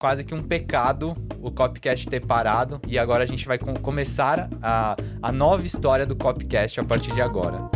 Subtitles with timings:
[0.00, 4.48] quase que um pecado o Copcast ter parado e agora a gente vai com começar
[4.62, 7.68] a, a nova história do Copcast a partir de agora.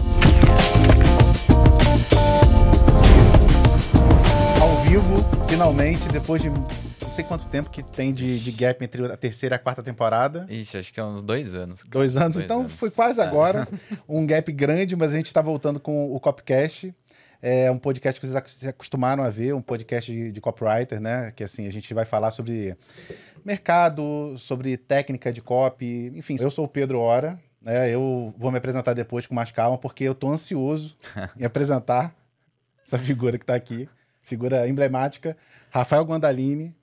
[4.59, 5.17] Ao vivo,
[5.47, 9.57] finalmente, depois de não sei quanto tempo que tem de, de gap entre a terceira
[9.57, 10.47] e a quarta temporada.
[10.49, 11.83] Ixi, acho que é uns dois anos.
[11.83, 11.93] Cara.
[11.93, 12.73] Dois anos, dois então anos.
[12.73, 13.23] foi quase é.
[13.23, 13.69] agora.
[14.09, 16.95] Um gap grande, mas a gente está voltando com o Copcast.
[17.47, 21.31] É um podcast que vocês se acostumaram a ver, um podcast de, de copywriter, né?
[21.37, 22.75] Que assim, a gente vai falar sobre
[23.45, 26.39] mercado, sobre técnica de copy, enfim.
[26.41, 27.91] Eu sou o Pedro Ora, né?
[27.91, 30.97] Eu vou me apresentar depois com mais calma, porque eu tô ansioso
[31.39, 32.17] em apresentar
[32.83, 33.91] essa figura que está aqui,
[34.23, 35.37] figura emblemática,
[35.69, 36.75] Rafael Guandalini,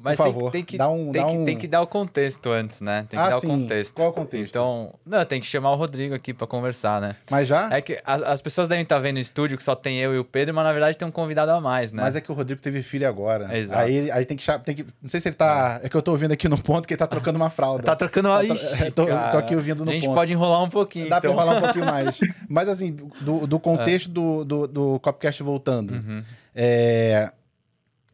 [0.00, 1.44] mas Por favor, tem, que, dá um, tem, dá que, um...
[1.44, 3.04] tem que dar o contexto antes, né?
[3.10, 3.48] Tem que ah, dar sim.
[3.48, 3.94] o contexto.
[3.94, 4.50] Qual é o contexto?
[4.50, 7.16] Então, não, tem que chamar o Rodrigo aqui para conversar, né?
[7.28, 7.68] Mas já?
[7.72, 10.14] É que as, as, pessoas devem estar tá vendo no estúdio que só tem eu
[10.14, 12.00] e o Pedro, mas na verdade tem um convidado a mais, né?
[12.00, 13.58] Mas é que o Rodrigo teve filho agora.
[13.58, 13.80] Exato.
[13.80, 14.86] Aí, aí tem, que, tem que.
[15.02, 15.80] Não sei se ele tá.
[15.82, 15.86] É.
[15.86, 17.82] é que eu tô ouvindo aqui no ponto que ele tá trocando uma fralda.
[17.82, 18.44] tá trocando uma.
[18.44, 19.90] Ixi, tô, tô, aqui ouvindo no ponto.
[19.90, 20.14] A gente ponto.
[20.14, 21.08] pode enrolar um pouquinho.
[21.08, 21.34] Dá então.
[21.34, 22.20] pra enrolar um pouquinho mais.
[22.48, 24.12] Mas assim, do, do contexto é.
[24.12, 25.90] do, do, do Copcast voltando.
[25.94, 26.22] Uhum.
[26.54, 27.32] É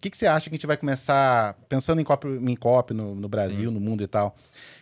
[0.04, 3.14] que, que você acha que a gente vai começar, pensando em copy, em copy no,
[3.14, 3.74] no Brasil, Sim.
[3.74, 4.36] no mundo e tal,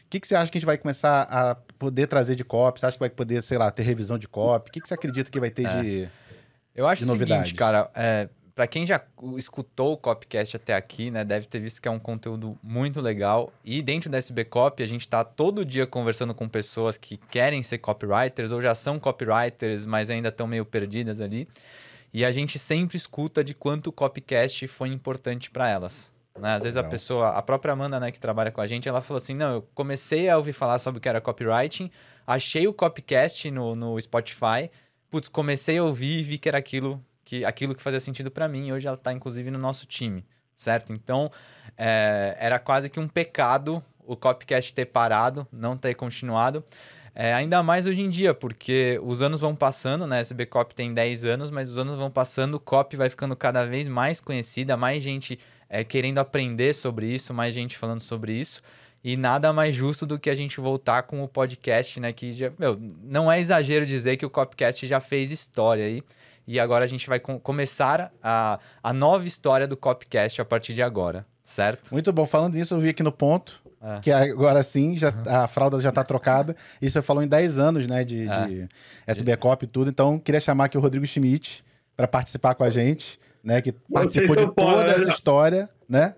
[0.04, 2.80] o que, que você acha que a gente vai começar a poder trazer de copy?
[2.80, 4.68] Você acha que vai poder, sei lá, ter revisão de copy?
[4.68, 5.80] O que, que você acredita que vai ter é.
[5.80, 6.08] de
[6.74, 7.40] Eu acho de novidade?
[7.40, 9.00] o seguinte, cara, é, para quem já
[9.36, 13.52] escutou o Copcast até aqui, né, deve ter visto que é um conteúdo muito legal.
[13.64, 17.62] E dentro da SB Copy, a gente está todo dia conversando com pessoas que querem
[17.62, 21.48] ser copywriters ou já são copywriters, mas ainda estão meio perdidas ali.
[22.12, 26.12] E a gente sempre escuta de quanto o copycast foi importante para elas.
[26.38, 26.54] Né?
[26.54, 29.20] Às vezes a pessoa, a própria Amanda, né, que trabalha com a gente, ela falou
[29.20, 31.90] assim: não, eu comecei a ouvir falar sobre o que era copywriting,
[32.26, 34.70] achei o copycast no, no Spotify,
[35.10, 38.48] putz, comecei a ouvir e vi que era aquilo que, aquilo que fazia sentido para
[38.48, 38.72] mim.
[38.72, 40.24] Hoje ela está inclusive no nosso time,
[40.56, 40.92] certo?
[40.92, 41.30] Então
[41.76, 46.64] é, era quase que um pecado o copycast ter parado, não ter continuado.
[47.14, 50.20] É, ainda mais hoje em dia, porque os anos vão passando, né?
[50.20, 53.66] SB Cop tem 10 anos, mas os anos vão passando, o Cop vai ficando cada
[53.66, 55.38] vez mais conhecida, mais gente
[55.68, 58.62] é, querendo aprender sobre isso, mais gente falando sobre isso.
[59.04, 62.12] E nada mais justo do que a gente voltar com o podcast, né?
[62.12, 66.02] Que já, meu, não é exagero dizer que o Copcast já fez história aí.
[66.46, 70.74] E agora a gente vai com começar a, a nova história do Copcast a partir
[70.74, 71.92] de agora, certo?
[71.92, 72.24] Muito bom.
[72.26, 74.00] Falando nisso, eu vi aqui no ponto é.
[74.00, 76.54] Que agora sim, já, a fralda já está trocada.
[76.80, 78.46] Isso você falou em 10 anos, né, de, é.
[78.46, 78.68] de
[79.06, 79.90] SB Cop e tudo.
[79.90, 81.64] Então, queria chamar aqui o Rodrigo Schmidt
[81.96, 86.14] para participar com a gente, né, que participou de toda essa história, né?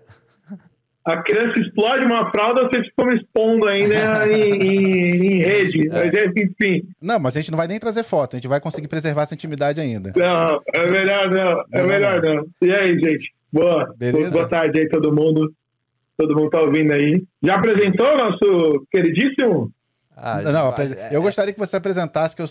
[1.03, 5.87] A criança explode uma fralda, vocês ficam me expondo ainda em, em, em, rede.
[5.87, 5.91] É.
[5.91, 6.87] Mas, enfim.
[6.99, 9.35] Não, mas a gente não vai nem trazer foto, a gente vai conseguir preservar essa
[9.35, 10.13] intimidade ainda.
[10.15, 11.63] Não, é melhor não.
[11.71, 12.35] É não, melhor não.
[12.35, 12.45] não.
[12.59, 13.31] E aí, gente?
[13.53, 13.93] Boa.
[13.95, 14.31] Beleza?
[14.31, 15.53] Boa tarde aí, todo mundo
[16.17, 17.23] todo mundo está ouvindo aí.
[17.43, 19.71] Já apresentou o nosso queridíssimo?
[20.17, 22.45] Ah, não, é, eu gostaria que você apresentasse, que eu,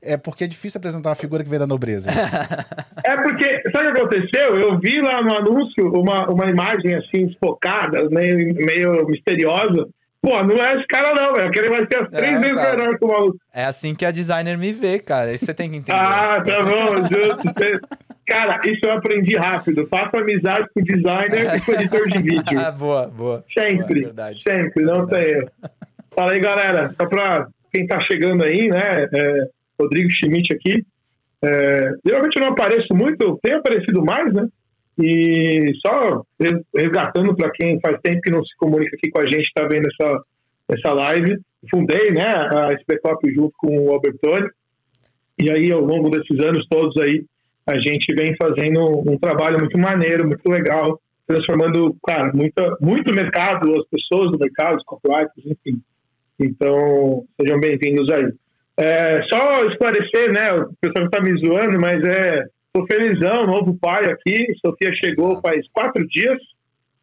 [0.00, 2.10] é porque é difícil apresentar uma figura que vem da nobreza.
[3.04, 4.56] é porque, sabe o que aconteceu?
[4.56, 9.86] Eu vi lá no anúncio uma, uma imagem assim, desfocada, meio, meio misteriosa.
[10.22, 11.48] Pô, não é esse cara não, velho.
[11.48, 13.38] Aquele vai ser as três é, vezes melhor que o maluco.
[13.52, 15.32] É assim que a designer me vê, cara.
[15.32, 15.98] Isso você tem que entender.
[15.98, 17.42] ah, tá bom, justo.
[18.30, 19.88] Cara, isso eu aprendi rápido.
[19.88, 22.60] Faça amizade com o designer e com editor de vídeo.
[22.60, 23.44] Ah, boa, boa.
[23.52, 25.50] Sempre, boa, sempre, não tem erro.
[26.14, 26.94] Fala aí, galera.
[26.96, 29.08] Só para quem tá chegando aí, né?
[29.12, 29.48] É,
[29.80, 30.86] Rodrigo Schmidt aqui.
[31.42, 34.46] É, geralmente eu não apareço muito, tenho aparecido mais, né?
[35.02, 36.22] E só
[36.72, 39.88] resgatando para quem faz tempo que não se comunica aqui com a gente, está vendo
[39.88, 40.22] essa,
[40.68, 41.36] essa live.
[41.68, 44.48] Fundei né, a SPCOP junto com o Albertoni.
[45.36, 47.24] E aí, ao longo desses anos todos aí,
[47.70, 53.76] a gente vem fazendo um trabalho muito maneiro, muito legal, transformando, cara, muita, muito mercado,
[53.76, 55.80] as pessoas do mercado, os copywriters, enfim.
[56.38, 58.32] Então, sejam bem-vindos aí.
[58.76, 64.10] É, só esclarecer, né, o pessoal está me zoando, mas é, tô felizão, novo pai
[64.10, 66.38] aqui, Sofia chegou faz quatro dias,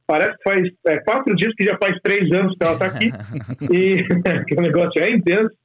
[0.05, 3.11] parece que faz é, quatro dias que já faz três anos que ela está aqui,
[3.72, 4.03] e
[4.47, 5.55] que o negócio é intenso,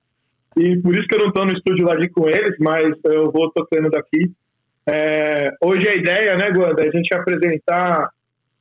[0.57, 3.33] e por isso que eu não estou no estúdio lá de com eles, mas eu
[3.33, 4.31] vou tocando daqui.
[4.87, 8.11] É, hoje a ideia, né, Guanda, é a gente apresentar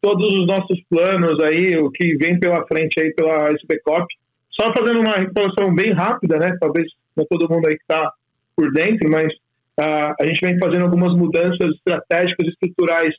[0.01, 4.07] todos os nossos planos aí, o que vem pela frente aí pela SPCOP.
[4.51, 6.57] Só fazendo uma introdução bem rápida, né?
[6.59, 8.11] Talvez não todo mundo aí que está
[8.55, 9.31] por dentro, mas
[9.79, 13.15] uh, a gente vem fazendo algumas mudanças estratégicas estruturais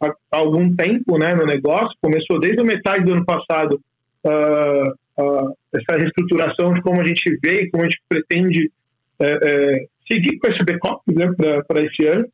[0.00, 1.96] há, há, algum tempo, né, no negócio.
[2.00, 3.80] Começou desde a metade do ano passado
[4.24, 8.70] uh, uh, essa reestruturação de como a gente vê e como a gente pretende
[9.20, 11.30] eh, eh, seguir com esse backup né,
[11.68, 12.26] para esse ano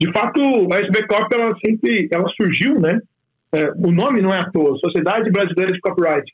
[0.00, 0.40] de fato,
[0.72, 3.00] a SB Corp ela sempre ela surgiu, né,
[3.52, 6.32] é, o nome não é à toa, Sociedade Brasileira de Copyright.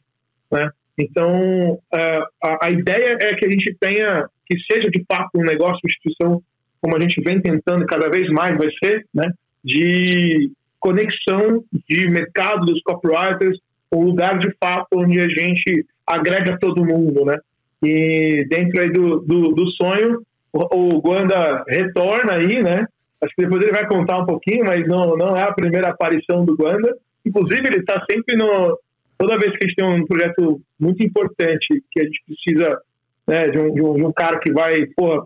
[0.50, 0.70] Né?
[0.98, 5.44] Então, é, a, a, ideia é que a gente tenha, que seja de fato um
[5.44, 6.42] negócio, uma instituição,
[6.80, 9.32] como a gente vem tentando cada vez mais vai ser, né?
[9.64, 10.50] de
[10.80, 13.58] conexão de mercado dos copywriters,
[13.92, 17.38] um lugar de fato onde a gente agrega todo mundo, né?
[17.82, 20.22] E dentro aí do, do, do sonho,
[20.52, 22.86] o, o Guanda retorna aí, né?
[23.22, 26.44] Acho que depois ele vai contar um pouquinho, mas não, não é a primeira aparição
[26.44, 26.96] do Guanda.
[27.24, 28.78] Inclusive, ele está sempre no.
[29.16, 32.80] Toda vez que a gente tem um projeto muito importante, que a gente precisa
[33.26, 35.24] né, de, um, de, um, de um cara que vai porra,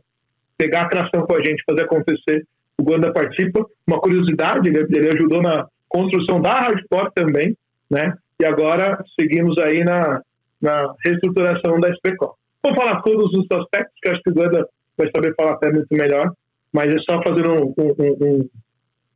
[0.58, 2.46] pegar atração com a gente, fazer acontecer,
[2.78, 3.64] o Guanda participa.
[3.86, 7.56] Uma curiosidade, ele, ele ajudou na construção da Hardcore também,
[7.90, 8.12] né?
[8.38, 10.20] E agora seguimos aí na,
[10.60, 12.36] na reestruturação da SPCO.
[12.62, 14.68] Vou falar todos os aspectos, que acho que o Guanda
[14.98, 16.32] vai saber falar até muito melhor,
[16.76, 18.48] mas é só fazer um, um, um,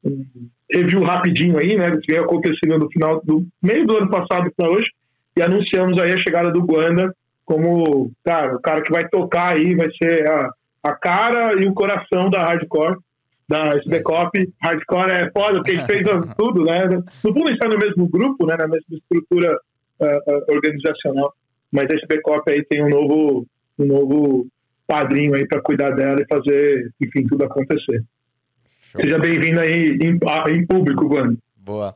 [0.02, 0.24] um
[0.72, 4.50] review rapidinho aí, né, do que vem acontecendo no final do meio do ano passado
[4.56, 4.88] para hoje,
[5.36, 7.14] e anunciamos aí a chegada do Guanda
[7.44, 10.50] como, cara, o cara que vai tocar aí, vai ser a,
[10.84, 12.96] a cara e o coração da hardcore,
[13.46, 14.50] da SBCOP.
[14.62, 16.02] Hardcore é foda, porque gente fez
[16.38, 16.86] tudo, né?
[16.88, 19.54] No fundo, está no mesmo grupo, né, na mesma estrutura
[20.00, 21.34] uh, organizacional,
[21.70, 23.46] mas a SBCOP aí tem um novo,
[23.78, 24.46] um novo
[24.90, 28.02] padrinho aí para cuidar dela e fazer, enfim, tudo acontecer.
[28.90, 29.00] Show.
[29.00, 30.18] Seja bem-vindo aí em,
[30.52, 31.38] em público, Wanda.
[31.56, 31.94] Boa.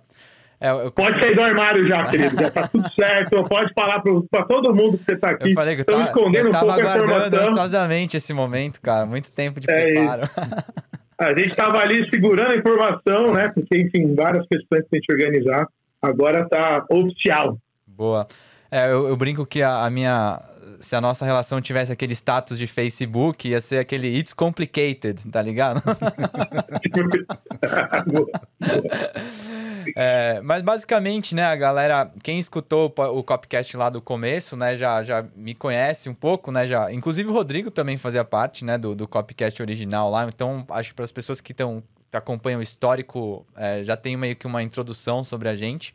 [0.60, 0.92] É, eu...
[0.92, 2.36] Pode sair do armário já, querido.
[2.40, 3.42] Já tá tudo certo.
[3.48, 4.00] Pode falar
[4.30, 5.50] para todo mundo que você tá aqui.
[5.50, 9.04] Eu falei que eu tava, escondendo eu tava um pouco aguardando ansiosamente esse momento, cara.
[9.04, 10.22] Muito tempo de é preparo.
[11.18, 13.50] a gente estava ali segurando a informação, né?
[13.52, 15.66] Porque, enfim, várias questões que a gente organizar.
[16.00, 17.58] Agora tá oficial.
[17.84, 18.28] Boa.
[18.74, 20.42] É, eu, eu, brinco que a, a, minha.
[20.80, 25.40] Se a nossa relação tivesse aquele status de Facebook, ia ser aquele It's Complicated, tá
[25.40, 25.80] ligado?
[29.94, 35.04] é, mas basicamente, né, a galera, quem escutou o Copcast lá do começo, né, já,
[35.04, 36.92] já me conhece um pouco, né, já.
[36.92, 40.24] Inclusive o Rodrigo também fazia parte, né, do, do Copcast original lá.
[40.24, 41.80] Então, acho que para as pessoas que estão
[42.12, 45.94] acompanham o histórico, é, já tem meio que uma introdução sobre a gente.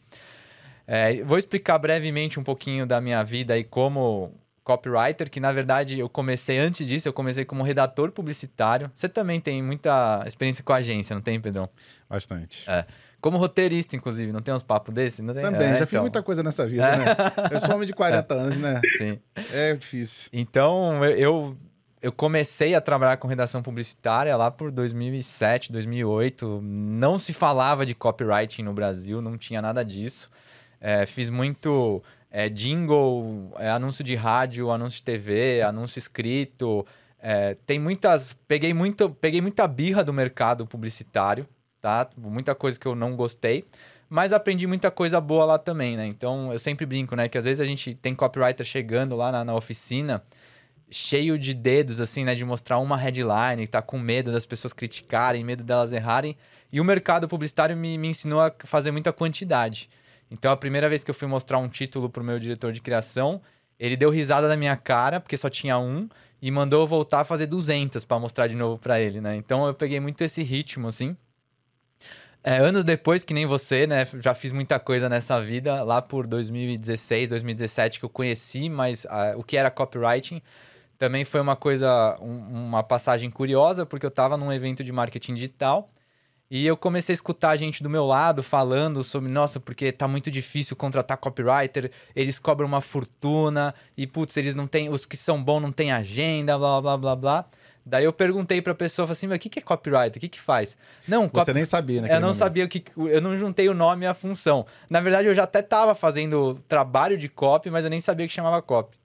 [0.91, 4.33] É, vou explicar brevemente um pouquinho da minha vida aí como
[4.63, 8.91] copywriter, que na verdade eu comecei antes disso, eu comecei como redator publicitário.
[8.95, 11.69] Você também tem muita experiência com agência, não tem, Pedrão?
[12.09, 12.67] Bastante.
[12.67, 12.87] É.
[13.21, 15.21] Como roteirista, inclusive, não tem uns papos desse?
[15.21, 15.43] Não tem?
[15.43, 15.87] Também, é, já então.
[15.87, 16.97] fiz muita coisa nessa vida, é.
[16.97, 17.05] né?
[17.51, 18.81] Eu sou homem de 40 anos, né?
[18.97, 19.19] Sim.
[19.53, 20.27] É difícil.
[20.33, 21.55] Então, eu,
[22.01, 26.61] eu comecei a trabalhar com redação publicitária lá por 2007, 2008.
[26.63, 30.29] Não se falava de copywriting no Brasil, não tinha nada disso.
[30.81, 36.85] É, fiz muito é, jingle, é, anúncio de rádio, anúncio de TV, anúncio escrito.
[37.21, 38.33] É, tem muitas.
[38.47, 41.47] Peguei, muito, peguei muita birra do mercado publicitário,
[41.81, 42.09] tá?
[42.17, 43.65] Muita coisa que eu não gostei.
[44.09, 46.07] Mas aprendi muita coisa boa lá também, né?
[46.07, 47.27] Então eu sempre brinco, né?
[47.27, 50.23] Que às vezes a gente tem copywriter chegando lá na, na oficina
[50.91, 52.33] cheio de dedos, assim, né?
[52.33, 56.35] De mostrar uma headline, tá com medo das pessoas criticarem, medo delas errarem.
[56.71, 59.89] E o mercado publicitário me, me ensinou a fazer muita quantidade.
[60.31, 63.41] Então, a primeira vez que eu fui mostrar um título pro meu diretor de criação,
[63.79, 66.07] ele deu risada na minha cara, porque só tinha um,
[66.41, 69.35] e mandou eu voltar a fazer 200 para mostrar de novo para ele, né?
[69.35, 71.15] Então, eu peguei muito esse ritmo, assim.
[72.43, 74.05] É, anos depois, que nem você, né?
[74.21, 75.83] Já fiz muita coisa nessa vida.
[75.83, 80.41] Lá por 2016, 2017 que eu conheci, mas uh, o que era copywriting
[80.97, 85.35] também foi uma coisa, um, uma passagem curiosa, porque eu estava num evento de marketing
[85.35, 85.89] digital
[86.49, 90.31] e eu comecei a escutar gente do meu lado falando sobre, nossa, porque tá muito
[90.31, 95.43] difícil contratar copywriter, eles cobram uma fortuna, e putz, eles não têm, os que são
[95.43, 97.45] bons não têm agenda, blá blá blá blá.
[97.85, 100.17] Daí eu perguntei pra pessoa, falei assim, mas o que, que é copywriter?
[100.17, 100.77] O que que faz?
[101.07, 102.15] Não, Você nem sabia, né?
[102.15, 102.83] Eu não sabia o que...
[102.95, 104.65] Eu não juntei o nome e a função.
[104.89, 108.33] Na verdade, eu já até tava fazendo trabalho de copy, mas eu nem sabia que
[108.33, 108.95] chamava copy.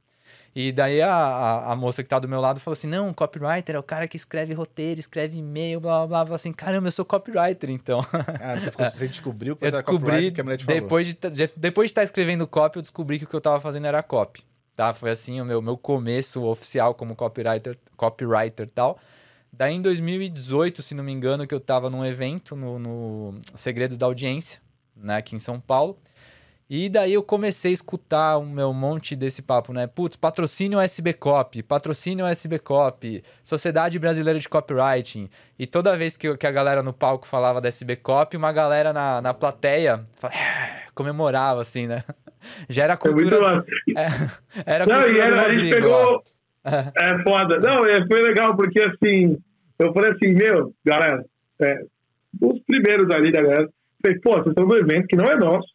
[0.54, 3.74] E daí a, a, a, moça que tá do meu lado falou assim: não, copywriter
[3.74, 6.36] é o cara que escreve roteiro, escreve e-mail, blá blá blá.
[6.36, 8.00] assim, caramba, eu sou copywriter, então.
[8.40, 11.50] Ah, você, ficou, você descobriu que eu descobri, que a mulher te depois De, de,
[11.56, 14.00] depois de estar tá escrevendo copy, eu descobri que o que eu tava fazendo era
[14.00, 14.42] copy.
[14.76, 14.94] Tá?
[14.94, 18.98] Foi assim o meu, meu começo oficial como copywriter, copywriter e tal.
[19.52, 23.96] Daí em 2018, se não me engano, que eu tava num evento no, no Segredos
[23.96, 24.60] da Audiência,
[24.96, 25.96] né, aqui em São Paulo.
[26.68, 29.86] E daí eu comecei a escutar um meu monte desse papo, né?
[29.86, 35.28] Putz, patrocínio SB Cop, patrocínio SB Cop, Sociedade Brasileira de Copywriting.
[35.58, 38.92] E toda vez que, que a galera no palco falava da SB Cop, uma galera
[38.94, 40.38] na, na plateia falava,
[40.94, 42.02] comemorava, assim, né?
[42.68, 43.64] Já era cultura.
[43.96, 46.24] É, era Não, cultura e era, a gente pegou.
[46.64, 47.60] É foda.
[47.60, 49.36] Não, é, foi legal, porque assim,
[49.78, 51.22] eu falei assim, meu, galera,
[51.60, 51.82] é,
[52.40, 53.68] os primeiros ali da galera
[54.04, 55.66] Falei, pô, vocês estão no evento que não é nosso,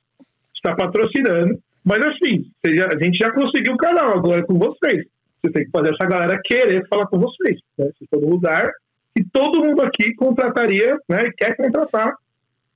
[0.60, 5.06] está patrocinando, mas assim, a gente já conseguiu o canal, agora é com vocês.
[5.42, 7.58] Você tem que fazer essa galera querer falar com vocês.
[7.78, 7.86] Né?
[7.86, 8.70] Vocês estão no lugar
[9.16, 11.26] que todo mundo aqui contrataria, né?
[11.26, 12.14] E quer contratar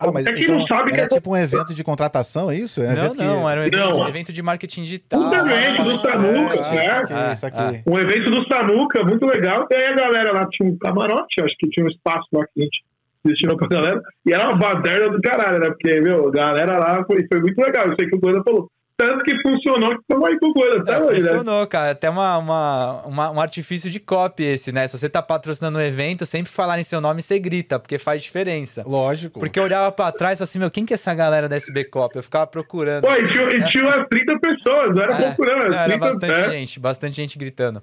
[0.08, 2.52] ah, mas é que então, não sabe era que é tipo um evento de contratação,
[2.52, 2.82] é isso?
[2.82, 3.22] É não, não, que...
[3.22, 4.08] era um evento, não.
[4.08, 5.22] evento, de marketing digital.
[5.22, 6.84] Um evento do Sanuca, ah, né?
[6.84, 7.84] Isso aqui, isso aqui.
[7.88, 9.68] Um evento do Sanuca, muito legal.
[9.72, 12.62] E aí a galera lá tinha um camarote, acho que tinha um espaço lá que
[12.62, 12.84] a gente
[13.25, 14.01] destinou pra galera.
[14.25, 15.68] E era uma baderna do caralho, né?
[15.68, 17.88] Porque, meu, a galera lá foi, foi muito legal.
[17.88, 18.68] Eu sei que o Coisa falou.
[18.96, 21.30] Tanto que funcionou que estamos aí com coisa até é, hoje, né?
[21.30, 21.65] Funcionou, né?
[21.65, 21.92] cara.
[21.92, 24.88] Até uma, uma, uma, um artifício de copy esse, né?
[24.88, 28.22] Se você tá patrocinando um evento, sempre falar em seu nome você grita, porque faz
[28.22, 28.84] diferença.
[28.86, 29.39] Lógico.
[29.39, 31.56] Porque eu olhava pra trás e falava assim, meu, quem que é essa galera da
[31.56, 32.18] SB Copy?
[32.18, 33.01] Eu ficava procurando.
[33.01, 35.72] Pô, e tinha, e tinha umas 30 pessoas, não era é, procurando.
[35.72, 37.82] Não, era bastante gente, bastante gente gritando.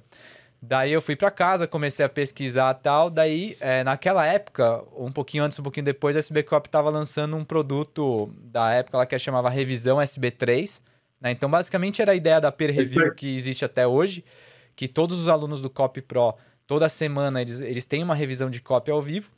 [0.62, 3.08] Daí eu fui para casa, comecei a pesquisar tal.
[3.08, 7.36] Daí, é, naquela época, um pouquinho antes, um pouquinho depois, a SB Cop estava lançando
[7.36, 10.82] um produto da época lá que chamava Revisão SB3
[11.20, 11.30] né?
[11.30, 14.24] Então, basicamente, era a ideia da peer review que existe até hoje,
[14.74, 16.34] que todos os alunos do Copy Pro,
[16.66, 19.30] toda semana, eles, eles têm uma revisão de copy ao vivo.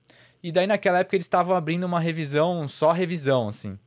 [0.42, 3.78] E daí, naquela época, eles estavam abrindo uma revisão, só revisão, assim.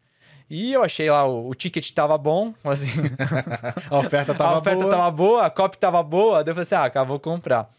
[0.50, 2.90] E eu achei lá, o, o ticket tava bom, assim.
[3.90, 4.58] a oferta tava boa.
[4.58, 4.92] A oferta boa.
[4.92, 6.44] tava boa, a copy tava boa.
[6.44, 7.70] Daí eu falei assim, ah, acabou comprar.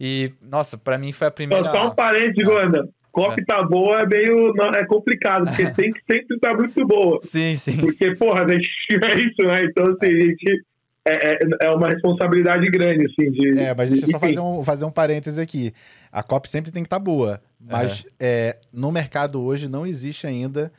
[0.00, 1.70] E, nossa, para mim foi a primeira...
[1.70, 2.88] Só um parênteses, Wanda.
[3.18, 3.44] Copy é.
[3.44, 4.52] tá boa é meio.
[4.54, 7.18] Não, é complicado, porque tem que sempre estar tá muito boa.
[7.22, 7.76] Sim, sim.
[7.78, 9.64] Porque, porra, a gente é isso, né?
[9.64, 10.64] Então, assim, a gente.
[11.06, 13.58] É, é, é uma responsabilidade grande, assim, de.
[13.58, 15.72] É, mas deixa eu só fazer um, fazer um parêntese aqui.
[16.12, 17.40] A COP sempre tem que estar tá boa.
[17.58, 18.50] Mas é.
[18.50, 18.60] é.
[18.72, 20.70] no mercado hoje não existe ainda,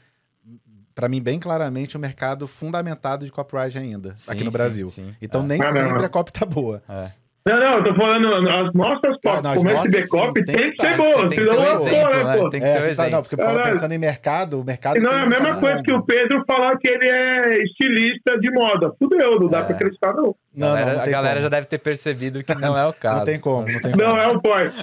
[1.00, 4.89] para mim, bem claramente, um mercado fundamentado de copyright ainda, sim, aqui no Brasil.
[4.89, 5.15] Sim, sim.
[5.22, 5.46] Então, é.
[5.46, 6.84] nem ah, sempre a COP tá boa.
[6.89, 7.12] É.
[7.48, 10.82] Não, não, eu tô falando, as nossas COP, ah, como esse Bcop, tem, tem que,
[10.86, 12.50] ser boa, senão não lançou, né, pô?
[12.50, 13.12] Tem que ser o exemplo.
[13.13, 15.00] Não, porque eu pensando em mercado, o mercado...
[15.00, 18.91] Não, é a mesma coisa que o Pedro falar que ele é estilista de moda.
[19.00, 19.63] Fudeu, não dá é.
[19.63, 20.36] pra acreditar, não.
[20.53, 21.44] Não, a galera, não, a galera como.
[21.44, 23.20] já deve ter percebido que não é o caso.
[23.20, 24.03] não tem como, não tem como.
[24.03, 24.74] Não é o point.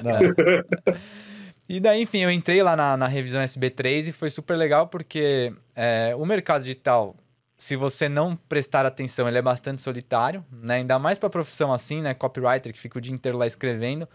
[1.68, 5.52] E daí, enfim, eu entrei lá na, na revisão SB3 e foi super legal porque
[5.74, 7.16] é, o mercado digital
[7.58, 10.76] se você não prestar atenção, ele é bastante solitário, né?
[10.76, 12.12] Ainda mais para profissão assim, né?
[12.12, 14.06] Copywriter que fica o dia inteiro lá escrevendo.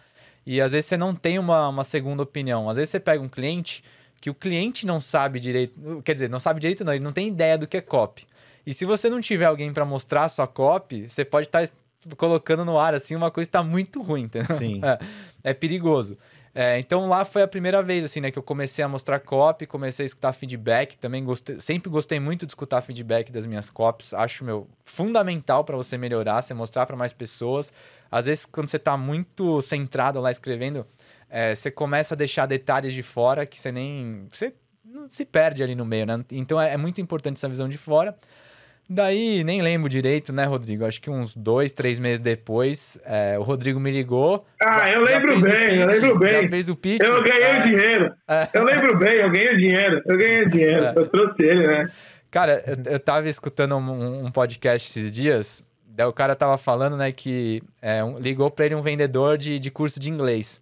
[0.46, 2.70] E às vezes você não tem uma, uma segunda opinião.
[2.70, 3.84] Às vezes você pega um cliente
[4.20, 7.28] que o cliente não sabe direito, quer dizer, não sabe direito não, ele não tem
[7.28, 8.28] ideia do que é copy.
[8.66, 11.74] E se você não tiver alguém para mostrar a sua copy, você pode estar tá
[12.16, 14.56] colocando no ar assim uma coisa que está muito ruim, entendeu?
[14.56, 14.82] Sim.
[15.44, 16.16] É, é perigoso.
[16.54, 19.66] É, então lá foi a primeira vez assim, né, que eu comecei a mostrar copy,
[19.66, 24.14] comecei a escutar feedback, também gostei, sempre gostei muito de escutar feedback das minhas copies,
[24.14, 27.72] acho meu fundamental para você melhorar, você mostrar para mais pessoas.
[28.12, 30.86] Às vezes quando você está muito centrado lá escrevendo,
[31.30, 34.54] é, você começa a deixar detalhes de fora que você nem você
[34.84, 36.24] não se perde ali no meio, né?
[36.32, 38.14] Então é, é muito importante essa visão de fora.
[38.90, 40.86] Daí, nem lembro direito, né, Rodrigo?
[40.86, 44.46] Acho que uns dois, três meses depois, é, o Rodrigo me ligou.
[44.62, 46.44] Ah, já, eu lembro bem, pitch, eu lembro bem.
[46.44, 47.00] Já fez o pitch.
[47.02, 48.14] Eu ganhei é, dinheiro.
[48.28, 48.48] É.
[48.54, 50.02] Eu lembro bem, eu ganhei dinheiro.
[50.06, 50.84] Eu ganhei dinheiro.
[50.84, 50.94] É.
[50.96, 51.90] Eu trouxe ele, né?
[52.30, 56.96] Cara, eu, eu tava escutando um, um, podcast esses dias, daí o cara tava falando,
[56.96, 60.62] né, que é, um, ligou pra ele um vendedor de, de curso de inglês.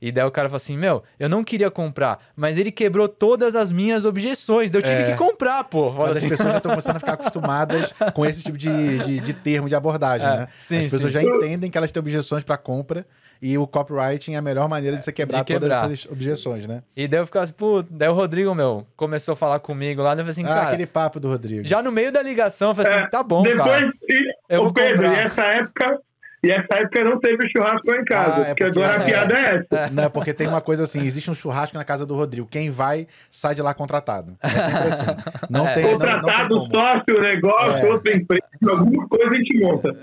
[0.00, 3.54] E daí o cara falou assim: Meu, eu não queria comprar, mas ele quebrou todas
[3.54, 4.70] as minhas objeções.
[4.70, 5.10] Daí eu tive é.
[5.12, 5.90] que comprar, pô.
[5.92, 6.26] Mas assim.
[6.26, 9.68] as pessoas já estão começando a ficar acostumadas com esse tipo de, de, de termo
[9.68, 10.36] de abordagem, é.
[10.38, 10.48] né?
[10.58, 11.20] Sim, as pessoas sim.
[11.20, 13.06] já entendem que elas têm objeções para compra
[13.40, 15.82] e o copywriting é a melhor maneira de você quebrar, de quebrar.
[15.82, 16.82] todas essas objeções, né?
[16.96, 20.14] E daí eu ficava assim, pô, daí o Rodrigo, meu, começou a falar comigo lá,
[20.14, 20.68] daí eu falei assim, ah, cara.
[20.68, 21.66] aquele papo do Rodrigo.
[21.66, 23.92] Já no meio da ligação, eu falei assim, é, tá bom, depois, cara.
[24.08, 25.22] E, eu vou Pedro, comprar.
[25.22, 26.00] e essa época
[26.42, 28.96] e essa época não teve churrasco lá em casa, ah, é porque, porque, agora é,
[28.96, 29.84] a piada é essa.
[29.84, 29.90] É.
[29.90, 32.46] Não, porque tem uma coisa assim, existe um churrasco na casa do Rodrigo.
[32.46, 34.36] Quem vai, sai de lá contratado.
[34.42, 35.06] É sempre assim.
[35.50, 35.74] Não é.
[35.74, 37.90] tem, contratado, não, não tem sócio, negócio, é.
[37.90, 39.96] outra empresa, alguma coisa a gente monta.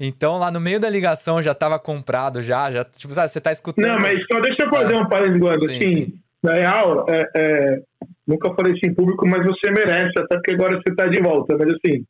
[0.00, 3.50] Então, lá no meio da ligação já estava comprado, já, já, tipo, sabe, você está
[3.50, 3.88] escutando.
[3.88, 6.14] Não, mas só deixa eu fazer um parênteses, assim, sim.
[6.42, 7.80] na real, é, é,
[8.26, 11.56] nunca falei isso em público, mas você merece, até porque agora você está de volta,
[11.58, 12.04] mas assim,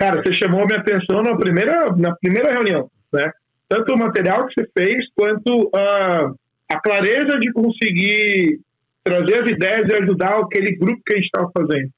[0.00, 3.30] cara, você chamou a minha atenção na primeira, na primeira reunião né?
[3.68, 6.32] Tanto o material que você fez, quanto a,
[6.72, 8.60] a clareza de conseguir
[9.04, 11.90] trazer as ideias e ajudar aquele grupo que a gente estava fazendo.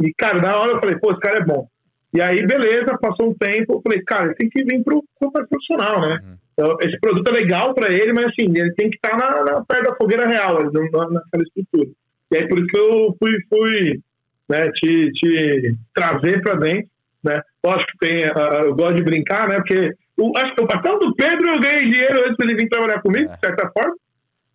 [0.00, 1.66] E, cara, na hora eu falei, pô, esse cara é bom.
[2.14, 5.32] E aí, beleza, passou um tempo, eu falei, cara, ele tem que vir para o
[5.32, 6.20] profissional, né?
[6.22, 6.36] Uhum.
[6.52, 9.44] Então, esse produto é legal para ele, mas assim, ele tem que estar tá na,
[9.44, 11.90] na, perto da fogueira real, naquela estrutura.
[12.30, 14.00] E aí, por isso que eu fui, fui
[14.48, 16.88] né, te, te trazer para dentro,
[17.24, 17.40] né?
[17.64, 19.56] Lógico que tem, uh, eu gosto de brincar, né?
[19.56, 23.00] Porque o, acho que o papel do Pedro eu ganhei dinheiro antes dele vir trabalhar
[23.00, 23.34] comigo, é.
[23.34, 23.94] de certa forma.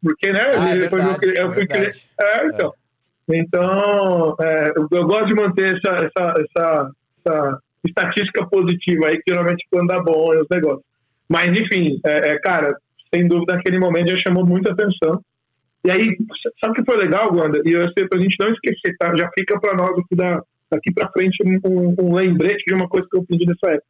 [0.01, 0.41] Porque, né?
[0.57, 1.89] Ah, é verdade, eu fui é
[2.21, 2.73] é, então.
[3.29, 6.91] Então, é, eu, eu, gosto de manter essa, essa, essa,
[7.25, 10.83] essa, estatística positiva aí, que geralmente quando dá bom os negócios.
[11.29, 12.75] Mas, enfim, é, é, cara,
[13.13, 15.21] sem dúvida, naquele momento já chamou muita atenção.
[15.85, 16.17] E aí,
[16.61, 17.61] sabe o que foi legal, Wanda?
[17.65, 19.15] E eu sei pra gente não esquecer, tá?
[19.15, 20.41] Já fica para nós aqui, da,
[20.73, 23.87] daqui para frente um, um, lembrete de uma coisa que eu pedi nessa época.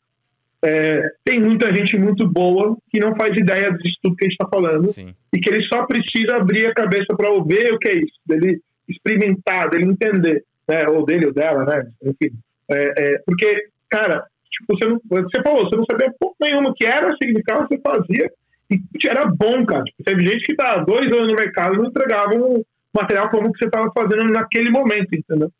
[0.65, 4.37] É, tem muita gente muito boa que não faz ideia disso tudo que a gente
[4.39, 5.13] está falando Sim.
[5.33, 8.61] e que ele só precisa abrir a cabeça para ver o que é isso, dele
[8.87, 10.87] experimentar, dele entender, né?
[10.87, 11.85] ou dele ou dela, né?
[12.03, 12.33] Enfim,
[12.71, 16.73] é, é, porque, cara, tipo, você, não, você falou, você não sabia pouco nenhuma o
[16.73, 18.31] que era, significava, você fazia
[18.71, 19.83] e era bom, cara.
[19.83, 22.63] Tipo, teve gente que tá dois anos no mercado e não entregava um
[22.93, 25.51] material como que você estava fazendo naquele momento, entendeu?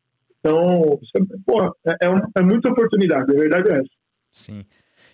[0.44, 1.00] Então,
[1.46, 3.90] porra, é, é, é muita oportunidade, a verdade é essa.
[4.34, 4.64] Sim.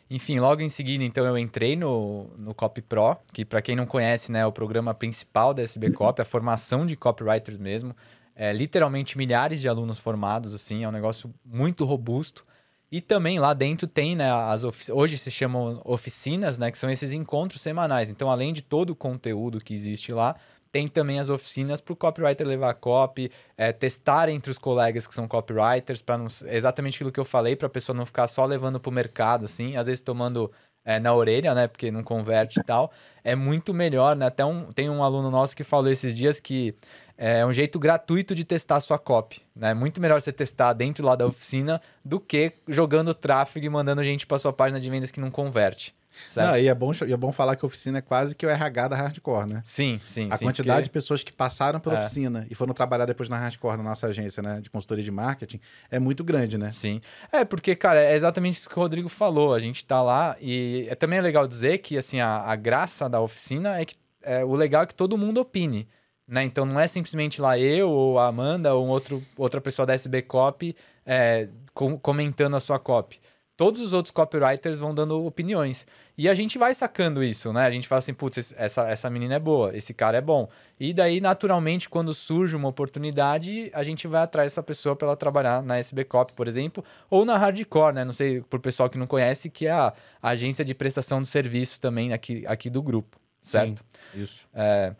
[0.09, 3.85] Enfim, logo em seguida, então, eu entrei no, no Copy Pro, que para quem não
[3.85, 7.95] conhece, né, é o programa principal da SB Copy, a formação de copywriters mesmo.
[8.35, 12.43] É, literalmente milhares de alunos formados, assim, é um negócio muito robusto.
[12.91, 17.13] E também lá dentro tem, né, as hoje se chamam oficinas, né, que são esses
[17.13, 18.09] encontros semanais.
[18.09, 20.35] Então, além de todo o conteúdo que existe lá,
[20.71, 25.15] tem também as oficinas para o copywriter levar copy, é, testar entre os colegas que
[25.15, 28.79] são copywriters, para exatamente aquilo que eu falei, para a pessoa não ficar só levando
[28.79, 30.51] para o mercado, assim, às vezes tomando
[30.85, 32.91] é, na orelha, né, porque não converte e tal.
[33.23, 34.27] É muito melhor, né?
[34.27, 36.73] Até um, tem um aluno nosso que falou esses dias que
[37.17, 39.41] é um jeito gratuito de testar a sua copy.
[39.55, 39.71] Né?
[39.71, 44.03] É muito melhor você testar dentro lá da oficina do que jogando tráfego e mandando
[44.03, 45.93] gente para sua página de vendas que não converte.
[46.09, 46.47] Certo?
[46.47, 48.49] Não, e é bom, e é bom falar que a oficina é quase que o
[48.49, 49.61] RH da hardcore, né?
[49.63, 50.27] Sim, sim.
[50.31, 50.83] A sim, quantidade porque...
[50.85, 51.99] de pessoas que passaram pela é.
[52.01, 54.59] oficina e foram trabalhar depois na hardcore, na nossa agência, né?
[54.59, 56.71] De consultoria de marketing, é muito grande, né?
[56.71, 56.99] Sim.
[57.31, 59.53] É, porque, cara, é exatamente isso que o Rodrigo falou.
[59.53, 63.07] A gente tá lá e é também é legal dizer que, assim, a, a graça
[63.07, 65.87] da oficina é que é, o legal é que todo mundo opine.
[66.27, 66.43] Né?
[66.43, 69.95] Então não é simplesmente lá eu ou a Amanda ou um outro, outra pessoa da
[69.95, 73.19] SB Copy é, com, comentando a sua copy.
[73.59, 75.85] Todos os outros copywriters vão dando opiniões.
[76.17, 77.65] E a gente vai sacando isso, né?
[77.65, 80.47] A gente fala assim, putz, essa, essa menina é boa, esse cara é bom.
[80.79, 85.17] E daí, naturalmente, quando surge uma oportunidade, a gente vai atrás dessa pessoa para ela
[85.17, 88.05] trabalhar na SB Copy, por exemplo, ou na Hardcore, né?
[88.05, 91.27] Não sei, por pessoal que não conhece, que é a, a agência de prestação de
[91.27, 93.83] serviço também aqui, aqui do grupo, certo?
[94.13, 94.47] Sim, isso.
[94.53, 94.95] É,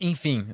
[0.00, 0.46] enfim,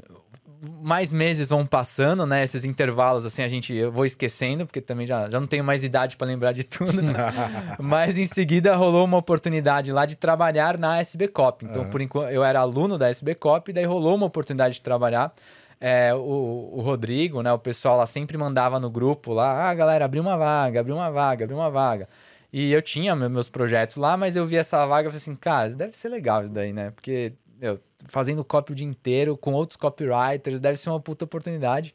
[0.82, 2.44] mais meses vão passando, né?
[2.44, 5.82] Esses intervalos, assim, a gente eu vou esquecendo, porque também já, já não tenho mais
[5.82, 7.00] idade para lembrar de tudo.
[7.00, 7.12] Né?
[7.80, 11.64] Mas em seguida rolou uma oportunidade lá de trabalhar na SB Cop.
[11.64, 11.90] Então, uhum.
[11.90, 15.32] por enquanto, eu era aluno da SB Cop, daí rolou uma oportunidade de trabalhar.
[15.80, 17.50] É, o, o Rodrigo, né?
[17.52, 21.10] O pessoal lá sempre mandava no grupo lá, ah, galera, abriu uma vaga, abriu uma
[21.10, 22.06] vaga, abriu uma vaga.
[22.52, 25.70] E eu tinha meus projetos lá, mas eu vi essa vaga e falei assim, cara,
[25.70, 26.90] deve ser legal isso daí, né?
[26.90, 31.94] Porque meu, fazendo copy o dia inteiro com outros copywriters, deve ser uma puta oportunidade.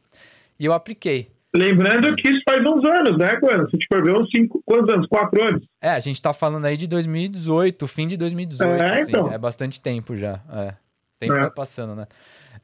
[0.60, 1.30] E eu apliquei.
[1.56, 3.70] Lembrando que isso faz uns anos, né, Quando?
[3.72, 5.08] Se te for ver, uns cinco, quantos anos?
[5.08, 5.64] Quatro anos?
[5.82, 8.84] É, a gente tá falando aí de 2018, fim de 2018.
[8.84, 9.32] É, assim, então.
[9.32, 10.42] é bastante tempo já.
[10.52, 10.74] É.
[11.18, 11.40] Tempo é.
[11.40, 12.08] vai passando, né?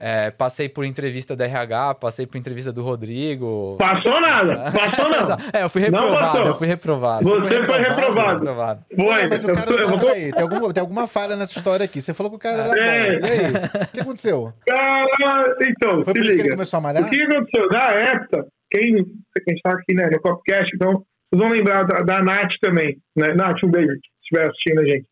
[0.03, 3.77] É, passei por entrevista da RH, passei por entrevista do Rodrigo.
[3.77, 5.37] Passou nada, passou nada.
[5.53, 7.23] é, eu fui reprovado, eu fui reprovado.
[7.23, 8.39] Você foi reprovado.
[8.39, 8.85] reprovado.
[8.95, 10.09] Foi, mas o cara, eu, vou...
[10.09, 12.01] aí, tem, alguma, tem alguma falha nessa história aqui.
[12.01, 13.19] Você falou que o cara era é.
[13.19, 13.27] bom.
[13.27, 13.83] E aí?
[13.83, 14.51] O que aconteceu?
[14.65, 17.03] Cara, então, foi por isso que ele começou a malhar?
[17.03, 17.67] O que aconteceu?
[17.71, 22.23] Na época, quem, quem está aqui né, no Copcast, então, vocês vão lembrar da, da
[22.23, 22.97] Nath também.
[23.15, 23.35] Né?
[23.35, 25.05] Nath, um beijo, se estiver assistindo a gente.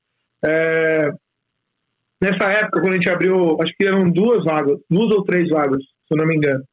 [0.43, 1.11] É,
[2.21, 5.81] Nessa época, quando a gente abriu, acho que eram duas vagas, duas ou três vagas,
[5.81, 6.63] se eu não me engano.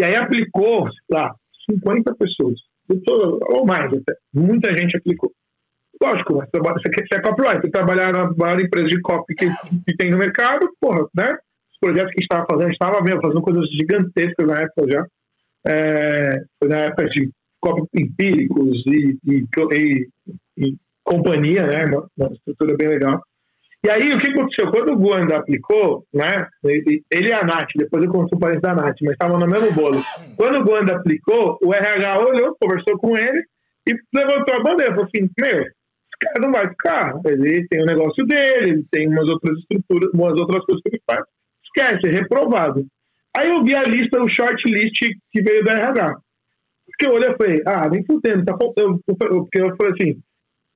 [0.00, 1.34] E aí aplicou, lá,
[1.70, 2.60] 50 pessoas.
[3.48, 4.14] Ou mais até.
[4.32, 5.32] Muita gente aplicou.
[6.02, 10.10] Lógico, você quer ser copyright, você trabalhar na maior empresa de copy que, que tem
[10.10, 11.28] no mercado, porra, né?
[11.72, 14.60] Os projetos que a gente estava fazendo, a gente estava mesmo fazendo coisas gigantescas na
[14.60, 15.06] época já.
[15.66, 17.30] É, na época de
[17.60, 20.08] copy empíricos e, e, e,
[20.58, 21.84] e companhia, né?
[21.86, 23.22] Uma, uma estrutura bem legal.
[23.84, 24.70] E aí, o que aconteceu?
[24.70, 26.48] Quando o Guanda aplicou, né?
[26.64, 29.70] Ele e a Nath, depois eu conto o parente da Nath, mas estavam no mesmo
[29.72, 30.02] bolo.
[30.38, 33.44] Quando o Guanda aplicou, o RH olhou, conversou com ele
[33.86, 34.92] e levantou a bandeira.
[34.92, 37.20] Falou assim: Meu, esse cara não vai ficar.
[37.26, 41.02] Ele tem o negócio dele, ele tem umas outras estruturas, umas outras coisas que ele
[41.06, 41.24] faz.
[41.64, 42.86] Esquece, é reprovado.
[43.36, 44.98] Aí eu vi a lista, o shortlist
[45.30, 46.16] que veio da RH.
[46.86, 48.98] Porque eu olhei e falei: Ah, nem fudendo, tá faltando.
[49.06, 50.22] Porque eu falei assim: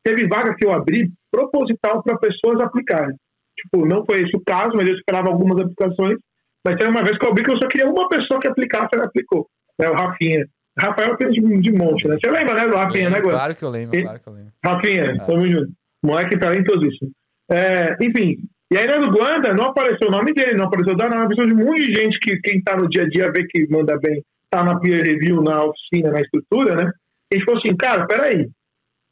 [0.05, 3.14] teve vaga que eu abri proposital para pessoas aplicarem.
[3.57, 6.19] Tipo, não foi esse o caso, mas eu esperava algumas aplicações.
[6.64, 8.88] Mas teve uma vez que eu abri que eu só queria uma pessoa que aplicasse,
[8.95, 9.47] ela aplicou.
[9.79, 10.45] Né, o Rafinha.
[10.79, 12.17] Rafael tem de, de monte, né?
[12.21, 14.53] Você lembra, né, do Rafinha, né, Claro que eu lembro, claro que eu lembro.
[14.64, 15.25] Rafinha, ah.
[15.25, 15.73] tamo junto.
[16.05, 17.11] Moleque talentosíssimo.
[17.51, 18.37] É, enfim,
[18.71, 21.55] e aí no Guanda não apareceu o nome dele, não apareceu o nome, apareceu de
[21.55, 24.79] muita gente que quem tá no dia a dia vê que manda bem tá na
[24.79, 26.91] peer review, na oficina, na estrutura, né?
[27.33, 28.49] A gente falou assim, cara, peraí.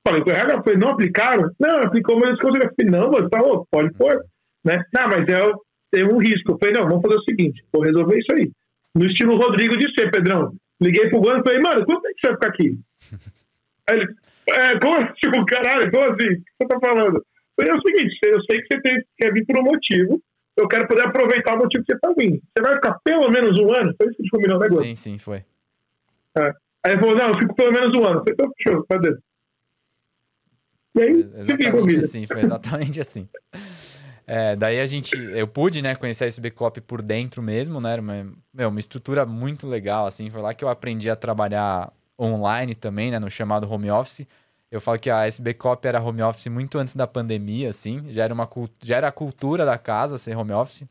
[0.06, 1.50] Falei com o RH, falei, não aplicaram?
[1.58, 4.24] Não, aplicou, mas eu falei, não, mas tá louco, pode pôr.
[4.64, 4.80] Né?
[4.94, 5.52] Não, mas é,
[5.90, 6.52] tem um risco.
[6.52, 8.52] Eu falei, não, vamos fazer o seguinte, vou resolver isso aí.
[8.94, 10.54] No estilo Rodrigo de ser, Pedrão.
[10.80, 12.78] Liguei pro Guano e falei, mano, quanto que você vai ficar aqui?
[13.88, 14.14] Aí ele,
[14.48, 15.44] é, como assim?
[15.46, 16.26] Caralho, como assim?
[16.26, 17.16] O que você tá falando?
[17.16, 17.24] Eu
[17.56, 20.20] falei, é o seguinte, eu sei que você tem, quer vir por um motivo,
[20.56, 22.40] eu quero poder aproveitar o motivo que você tá vindo.
[22.40, 23.94] Você vai ficar pelo menos um ano?
[23.96, 24.84] Foi isso que a gente combinou, né, Guano?
[24.84, 25.44] Sim, sim, foi.
[26.36, 26.52] É.
[26.84, 28.18] Aí ele falou, não, eu fico pelo menos um ano.
[28.18, 29.16] Eu falei, então, fechou, cadê?
[30.96, 33.28] E aí, exatamente assim, foi exatamente assim.
[34.26, 38.00] É, daí a gente, eu pude, né, conhecer a SB Cop por dentro mesmo, né,
[38.00, 42.74] uma, meu, uma estrutura muito legal, assim, foi lá que eu aprendi a trabalhar online
[42.74, 44.26] também, né, no chamado home office.
[44.68, 48.24] Eu falo que a SB Cop era home office muito antes da pandemia, assim, já
[48.24, 48.48] era, uma,
[48.82, 50.84] já era a cultura da casa ser home office.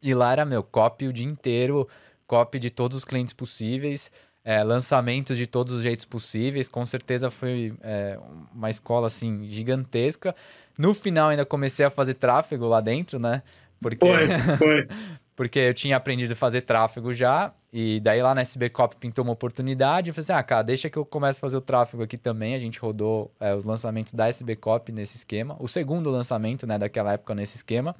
[0.00, 1.88] E lá era, meu, copy o dia inteiro,
[2.28, 4.10] copy de todos os clientes possíveis,
[4.46, 6.68] é, lançamentos de todos os jeitos possíveis.
[6.68, 8.16] Com certeza foi é,
[8.54, 10.36] uma escola, assim, gigantesca.
[10.78, 13.42] No final ainda comecei a fazer tráfego lá dentro, né?
[13.80, 14.06] Porque...
[14.06, 14.88] Foi, foi.
[15.34, 19.22] porque eu tinha aprendido a fazer tráfego já, e daí lá na SB Cop pintou
[19.22, 22.02] uma oportunidade, eu falei assim, ah, cara, deixa que eu comece a fazer o tráfego
[22.02, 26.08] aqui também, a gente rodou é, os lançamentos da SB Cop nesse esquema, o segundo
[26.08, 27.94] lançamento, né, daquela época nesse esquema.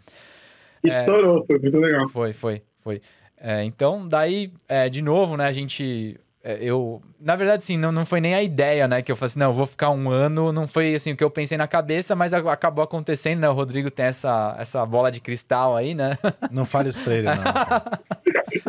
[0.82, 2.08] Estourou, é, foi muito legal.
[2.08, 3.02] Foi, foi, foi.
[3.36, 6.18] É, então, daí, é, de novo, né, a gente é,
[6.60, 9.38] eu na verdade sim não, não foi nem a ideia né que eu falei assim
[9.38, 12.14] não eu vou ficar um ano não foi assim o que eu pensei na cabeça
[12.14, 16.16] mas acabou acontecendo né o Rodrigo tem essa essa bola de cristal aí né?
[16.50, 17.34] Não fale isso pra ele não,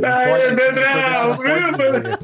[0.01, 0.11] não
[1.77, 2.17] pode,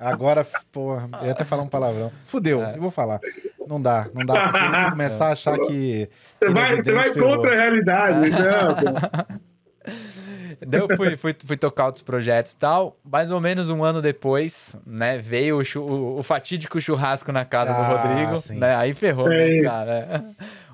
[0.00, 2.10] agora porra eu ia até falar um palavrão.
[2.26, 2.76] Fudeu é.
[2.76, 3.20] eu vou falar.
[3.66, 7.52] Não dá não dá porque se começar a achar que você vai, você vai contra
[7.52, 8.76] a realidade não,
[10.66, 12.96] Daí eu fui, fui, fui tocar outros projetos e tal.
[13.04, 15.18] Mais ou menos um ano depois, né?
[15.18, 18.36] Veio o, o, o fatídico churrasco na casa ah, do Rodrigo.
[18.38, 18.58] Sim.
[18.58, 18.74] Né?
[18.74, 20.24] Aí ferrou, né, cara?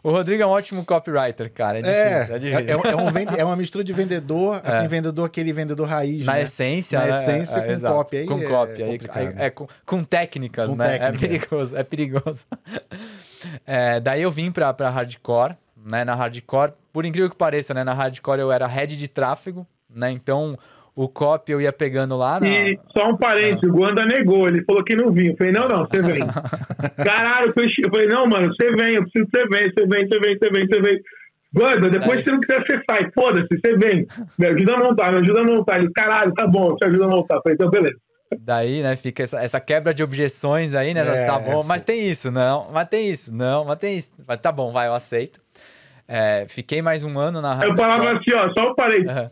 [0.07, 1.79] O Rodrigo é um ótimo copywriter, cara.
[1.79, 4.69] É, é difícil, é, é, é, um vende, é uma mistura de vendedor, é.
[4.69, 6.25] assim, vendedor, aquele vendedor raiz.
[6.25, 6.43] Na né?
[6.43, 7.23] essência, Na né?
[7.23, 7.95] essência, com exato.
[7.97, 8.17] copy.
[8.19, 8.83] Aí com copy.
[8.85, 10.97] Aí, aí, é, com, com técnicas, com né?
[10.97, 11.25] Técnica.
[11.25, 12.47] É perigoso, é perigoso.
[14.05, 16.05] daí eu vim pra, pra hardcore, né?
[16.05, 17.85] Na hardcore, por incrível que pareça, né?
[17.85, 20.11] Na hardcore eu era head de tráfego, né?
[20.11, 20.57] Então,
[20.95, 22.41] o copy eu ia pegando lá.
[22.41, 22.49] Na...
[22.49, 23.67] E só um parênteses, ah.
[23.67, 25.33] o Guanda negou, ele falou que não vinha.
[25.33, 26.27] Eu falei, não, não, você vem.
[27.05, 30.19] Caralho, eu falei, não, mano, você vem, eu preciso que você vem, você vem, você
[30.19, 31.01] vem, você vem, você vem.
[31.53, 33.11] Guanda, depois se não quiser, você sai.
[33.13, 34.07] Foda-se, você vem.
[34.39, 35.79] Me ajuda a montar, me ajuda a montar.
[35.79, 37.35] Ele, caralho, tá bom, eu te ajudo a montar.
[37.35, 37.97] Eu falei, então, beleza.
[38.41, 41.03] Daí, né, fica essa, essa quebra de objeções aí, né?
[41.03, 44.11] É, tá bom, mas tem isso, não, mas tem isso, não, mas tem isso.
[44.27, 45.45] Mas tá bom, vai, eu aceito.
[46.09, 49.17] É, fiquei mais um ano na Eu falava assim, ó, só um parênteses.
[49.17, 49.31] Uhum.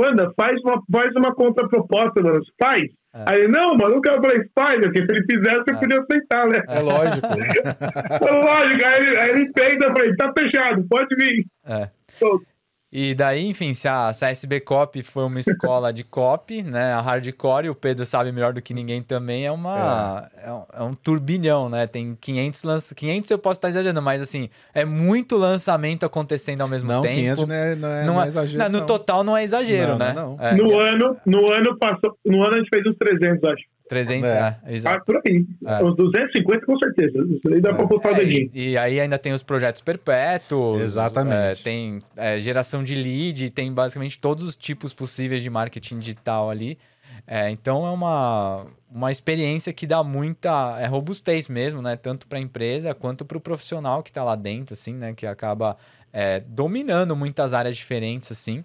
[0.00, 2.40] Wanda, faz uma, faz uma contraproposta, mano.
[2.58, 2.84] Faz.
[3.14, 3.24] É.
[3.26, 5.78] Aí, não, mano, nunca falei, faz, porque se ele fizesse, eu é.
[5.78, 6.62] podia aceitar, né?
[6.68, 7.26] É lógico.
[8.26, 8.84] é lógico.
[8.84, 11.46] Aí ele, aí ele eu falei, tá fechado, pode vir.
[11.64, 11.88] É.
[12.14, 12.40] Então,
[12.92, 16.92] e daí, enfim, se a, se a SB Cop foi uma escola de cop, né?
[16.92, 20.30] A hardcore, e o Pedro sabe melhor do que ninguém também, é uma.
[20.36, 21.86] É, é, um, é um, turbilhão, né?
[21.88, 22.92] Tem 500 lançamentos.
[22.96, 27.14] 500 eu posso estar exagerando, mas assim, é muito lançamento acontecendo ao mesmo não, tempo.
[27.14, 28.64] 500 não é, não é, não não é, é exagero.
[28.64, 30.14] Não, no total não é exagero, né?
[30.38, 30.54] É.
[30.54, 32.16] no, ano, no ano passou.
[32.24, 33.75] No ano a gente fez uns 300, acho.
[33.88, 34.98] 300, é, é exato.
[34.98, 35.46] Ah, por aí.
[35.64, 35.84] É.
[35.84, 37.18] Os 250 com certeza.
[37.30, 37.74] Isso aí dá é.
[37.74, 38.50] pra botar o é, dedinho.
[38.52, 40.80] E, e, aí ainda tem os projetos perpétuos.
[40.80, 41.60] Exatamente.
[41.60, 46.50] É, tem é, geração de lead, tem basicamente todos os tipos possíveis de marketing digital
[46.50, 46.78] ali.
[47.50, 51.96] então é uma, uma experiência que dá muita é, robustez mesmo, né?
[51.96, 55.14] Tanto para a empresa quanto para o profissional que está lá dentro, assim, né?
[55.14, 55.76] Que acaba
[56.48, 58.64] dominando muitas áreas diferentes, assim.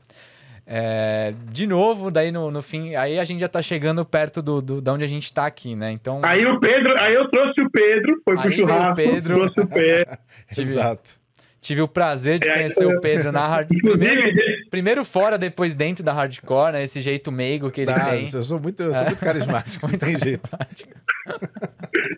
[0.65, 4.62] É, de novo, daí no, no fim, aí a gente já tá chegando perto do,
[4.62, 5.91] do, da onde a gente tá aqui, né?
[5.91, 6.21] Então.
[6.24, 9.36] Aí o Pedro, aí eu trouxe o Pedro, foi pro aí churrasco, Pedro.
[9.36, 10.17] trouxe o Pedro.
[10.54, 11.21] tive, Exato.
[11.60, 13.67] Tive o prazer de é, conhecer o Pedro na hard...
[13.82, 14.21] primeiro,
[14.69, 16.84] primeiro fora, depois dentro da hardcore, né?
[16.84, 18.30] Esse jeito meigo que ele ah, tem.
[18.34, 20.50] Eu sou muito, eu sou muito carismático, não tem jeito.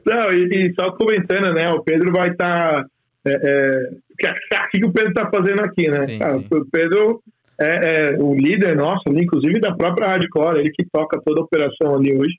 [0.05, 1.69] Não, e, e, só comentando, né?
[1.71, 2.71] O Pedro vai estar.
[2.71, 2.85] Tá,
[3.25, 6.05] é, é, o que, que o Pedro tá fazendo aqui, né?
[6.05, 6.45] Sim, Cara, sim.
[6.51, 7.23] O Pedro
[7.59, 11.95] é, é o líder nosso, inclusive da própria Hardcore, ele que toca toda a operação
[11.95, 12.37] ali hoje.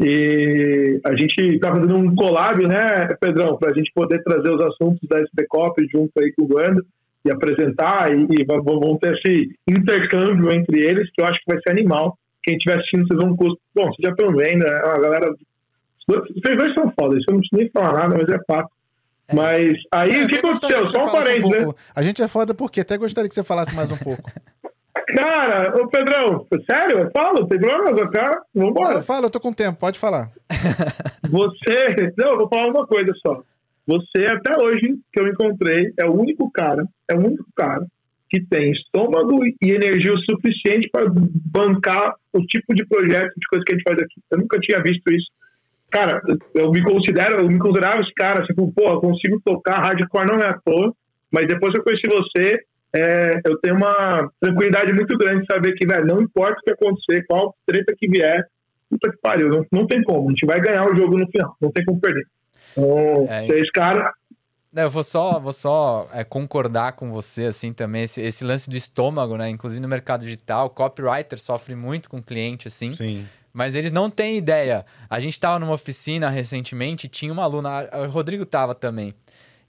[0.00, 4.62] E a gente está fazendo um collab, né, Pedrão, para a gente poder trazer os
[4.62, 6.84] assuntos da SPCOP junto aí com o Guanda
[7.24, 11.60] e apresentar, e, e vão ter esse intercâmbio entre eles, que eu acho que vai
[11.60, 12.16] ser animal.
[12.44, 13.34] Quem estiver assistindo, vocês vão.
[13.34, 15.34] Bom, vocês já estão vendo, né, a galera.
[16.06, 18.70] Vocês dois são foda, isso eu não preciso nem falar nada, mas é fato.
[19.28, 19.34] É.
[19.34, 20.86] Mas aí é, o que aconteceu?
[20.86, 21.74] Só um parêntes, um né?
[21.94, 24.22] A gente é foda porque até gostaria que você falasse mais um pouco.
[25.08, 27.10] Cara, ô Pedrão, sério?
[27.12, 28.42] Fala, tem problema, cara?
[28.54, 29.00] Vambora.
[29.02, 30.30] Fala, eu tô com tempo, pode falar.
[31.30, 32.12] Você.
[32.16, 33.42] Não, eu vou falar uma coisa só.
[33.86, 37.86] Você, até hoje, que eu encontrei, é o único cara, é o único cara
[38.28, 43.64] que tem estômago e energia o suficiente para bancar o tipo de projeto, de coisa
[43.64, 44.20] que a gente faz aqui.
[44.30, 45.28] Eu nunca tinha visto isso.
[45.90, 46.20] Cara,
[46.54, 50.42] eu me considero, eu me considerava esse cara, tipo, pô, eu consigo tocar hardcore não
[50.42, 50.92] é à toa,
[51.32, 52.58] mas depois que eu conheci você,
[52.94, 56.72] é, eu tenho uma tranquilidade muito grande de saber que, velho, não importa o que
[56.72, 58.44] acontecer, qual treta que vier,
[58.90, 61.56] puta que pariu, não, não tem como, a gente vai ganhar o jogo no final,
[61.60, 62.24] não tem como perder.
[62.72, 64.12] Então, é, esse cara,
[64.76, 68.76] eu vou só, vou só é, concordar com você, assim, também, esse, esse, lance do
[68.76, 69.48] estômago, né?
[69.48, 72.92] Inclusive no mercado digital, o copywriter sofre muito com o cliente, assim.
[72.92, 73.26] Sim.
[73.52, 74.84] Mas eles não têm ideia.
[75.08, 79.14] A gente estava numa oficina recentemente, tinha uma aluna, o Rodrigo tava também.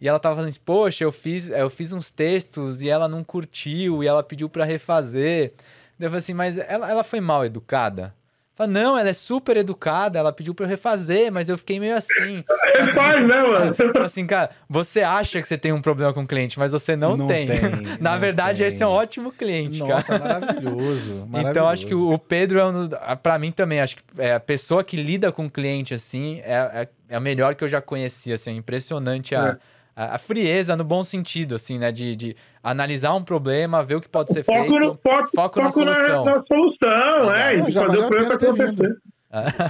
[0.02, 3.24] E ela tava falando assim, poxa, eu fiz, eu fiz uns textos e ela não
[3.24, 5.54] curtiu, e ela pediu para refazer.
[6.00, 8.14] Eu falei assim, mas ela, ela foi mal educada?
[8.60, 11.96] Fala, não, ela é super educada, ela pediu pra eu refazer, mas eu fiquei meio
[11.96, 12.44] assim.
[12.76, 13.74] Refaz, né, mano?
[14.04, 17.16] Assim, cara, você acha que você tem um problema com o cliente, mas você não,
[17.16, 17.48] não tem.
[17.48, 17.58] tem.
[18.02, 18.68] Na não verdade, tem.
[18.68, 20.40] esse é um ótimo cliente, Nossa, cara.
[20.40, 21.50] maravilhoso, maravilhoso.
[21.50, 22.90] Então, acho que o Pedro é um.
[23.24, 26.56] Pra mim também, acho que é a pessoa que lida com o cliente, assim, é,
[26.74, 29.50] é, é a melhor que eu já conheci, assim, é impressionante a.
[29.50, 31.92] É a, frieza no bom sentido, assim, né?
[31.92, 34.80] De, de analisar um problema, ver o que pode ser foco feito.
[34.80, 36.26] No, foco, foco, na solução.
[36.26, 37.56] Na, na solução, é.
[37.56, 38.98] E fazer o problema acontecer.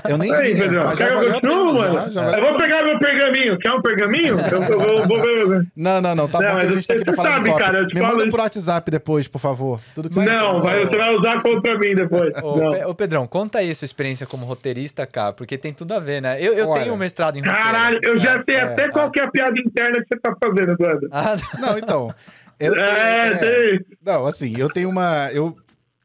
[0.09, 0.95] Eu nem Aí, vi, né?
[0.95, 1.93] Quer eu continuo, mano?
[1.93, 3.57] Já, já eu vou pegar meu pergaminho.
[3.57, 4.39] Quer um pergaminho?
[4.39, 5.67] eu, eu, vou ver.
[5.75, 6.27] Não, não, não.
[6.29, 8.17] Tá não, bom a gente tá aqui pra falar sabe, de cara, Me falo...
[8.17, 9.81] manda por WhatsApp depois, por favor.
[9.93, 12.33] Tudo que você Não, vai, você vai usar contra mim depois.
[12.85, 16.21] Ô, Pedrão, conta aí a sua experiência como roteirista, cara, porque tem tudo a ver,
[16.21, 16.37] né?
[16.39, 17.61] Eu, eu tenho um mestrado em roteiro.
[17.61, 20.19] Caralho, eu já sei é, até é, qual que é a piada interna que você
[20.21, 21.07] tá fazendo, Eduardo.
[21.11, 22.15] Ah, não, então...
[22.59, 25.31] Eu tenho, é, é, não, assim, eu tenho uma.
[25.31, 25.55] Eu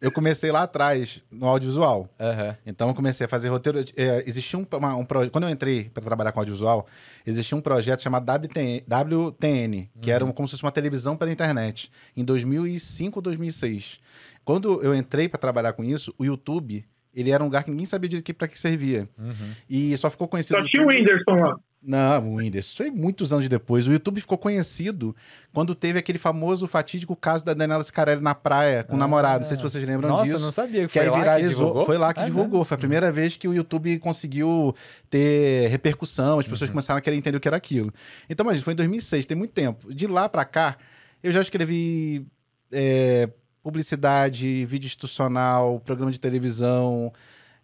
[0.04, 2.10] eu comecei lá atrás, no audiovisual.
[2.20, 2.54] Uhum.
[2.66, 3.82] Então eu comecei a fazer roteiro.
[3.96, 5.32] É, existia um, uma, um projeto.
[5.32, 6.86] Quando eu entrei para trabalhar com audiovisual,
[7.26, 10.14] existia um projeto chamado WTN, WTN que uhum.
[10.14, 13.98] era como se fosse uma televisão pela internet, em 2005 ou 2006.
[14.44, 17.86] Quando eu entrei para trabalhar com isso, o YouTube ele era um lugar que ninguém
[17.86, 19.08] sabia direito para que servia.
[19.18, 19.52] Uhum.
[19.70, 20.60] E só ficou conhecido.
[20.60, 21.58] Só tinha o Whindersson lá.
[21.86, 22.68] Não, o Whindersson.
[22.68, 23.86] Isso foi muitos anos depois.
[23.86, 25.14] O YouTube ficou conhecido
[25.52, 29.40] quando teve aquele famoso fatídico caso da Daniela Scarelli na praia com ah, o namorado.
[29.40, 30.34] Não sei se vocês lembram nossa, disso.
[30.34, 31.80] Nossa, não sabia que, que foi aí viralizou.
[31.80, 32.60] Que foi lá que ah, divulgou.
[32.60, 32.64] Não.
[32.64, 34.74] Foi a primeira vez que o YouTube conseguiu
[35.10, 36.38] ter repercussão.
[36.38, 36.74] As pessoas uhum.
[36.74, 37.92] começaram a querer entender o que era aquilo.
[38.30, 39.92] Então, mas foi em 2006, tem muito tempo.
[39.92, 40.78] De lá para cá,
[41.22, 42.26] eu já escrevi
[42.72, 43.28] é,
[43.62, 47.12] publicidade, vídeo institucional, programa de televisão.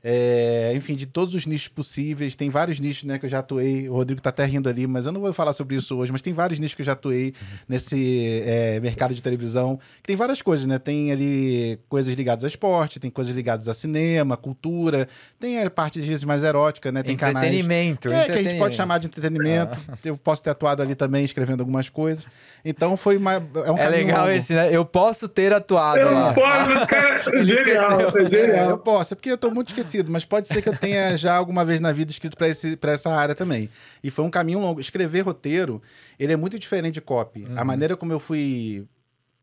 [0.02, 2.34] É, enfim, de todos os nichos possíveis.
[2.34, 3.88] Tem vários nichos né, que eu já atuei.
[3.88, 6.10] O Rodrigo tá até rindo ali, mas eu não vou falar sobre isso hoje.
[6.10, 7.58] Mas tem vários nichos que eu já atuei uhum.
[7.68, 9.78] nesse é, mercado de televisão.
[10.02, 10.78] Que tem várias coisas, né?
[10.78, 15.06] Tem ali coisas ligadas a esporte, tem coisas ligadas a cinema, cultura.
[15.38, 17.02] Tem a parte, às vezes, mais erótica, né?
[17.02, 18.30] Tem entretenimento, canais.
[18.30, 19.78] É, que a gente pode chamar de entretenimento.
[19.86, 19.98] Ah.
[20.02, 22.26] Eu posso ter atuado ali também, escrevendo algumas coisas.
[22.64, 23.34] Então foi uma.
[23.34, 24.30] É, um é legal longo.
[24.30, 24.74] esse, né?
[24.74, 26.00] Eu posso ter atuado.
[26.00, 26.32] Eu lá.
[26.32, 27.20] posso, cara.
[27.44, 28.68] genial, é genial.
[28.68, 31.16] É, eu posso, é porque eu tô muito esquecido mas pode ser que eu tenha
[31.18, 33.68] já alguma vez na vida escrito para essa área também.
[34.03, 34.81] E foi um caminho longo.
[34.81, 35.83] Escrever roteiro,
[36.18, 37.44] ele é muito diferente de copy.
[37.44, 37.59] Uhum.
[37.59, 38.87] A maneira como eu fui,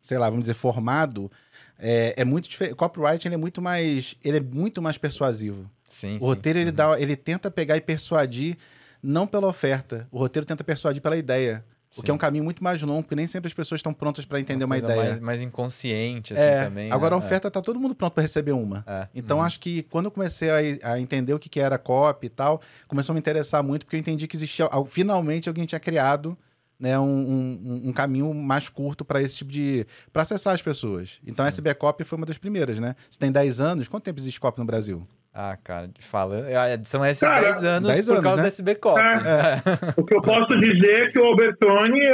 [0.02, 1.32] sei lá, vamos dizer, formado,
[1.80, 2.76] é, é muito diferente.
[2.76, 5.70] Copyright é muito mais, ele é muito mais persuasivo.
[5.90, 6.76] Sim, o roteiro ele uhum.
[6.76, 8.58] dá, ele tenta pegar e persuadir
[9.02, 10.08] não pela oferta.
[10.12, 11.64] O roteiro tenta persuadir pela ideia.
[11.96, 14.26] O que é um caminho muito mais longo, porque nem sempre as pessoas estão prontas
[14.26, 15.04] para entender uma, uma ideia.
[15.04, 16.92] Mais, mais inconsciente, assim, é, também.
[16.92, 17.22] Agora né?
[17.22, 17.52] a oferta é.
[17.52, 18.84] tá todo mundo pronto para receber uma.
[18.86, 19.08] É.
[19.16, 19.44] Então uhum.
[19.44, 22.62] acho que quando eu comecei a, a, entender o que, que era copy e tal,
[22.88, 24.70] começou a me interessar muito, porque eu entendi que existia.
[24.90, 26.38] Finalmente alguém tinha criado
[26.80, 29.86] né, um, um, um caminho mais curto para esse tipo de.
[30.14, 31.20] para acessar as pessoas.
[31.26, 31.48] Então Sim.
[31.48, 32.96] a SB Copy foi uma das primeiras, né?
[33.10, 35.08] Se tem 10 anos, quanto tempo existe copy no Brasil?
[35.40, 36.48] Ah, cara, falando.
[36.86, 38.42] São esses 10 anos 10 por anos, causa né?
[38.42, 39.00] do SB Cop.
[39.00, 39.04] É.
[39.04, 39.94] É.
[39.96, 42.12] O que eu posso dizer é que o Albertoni é,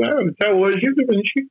[0.00, 1.46] é, até hoje a gente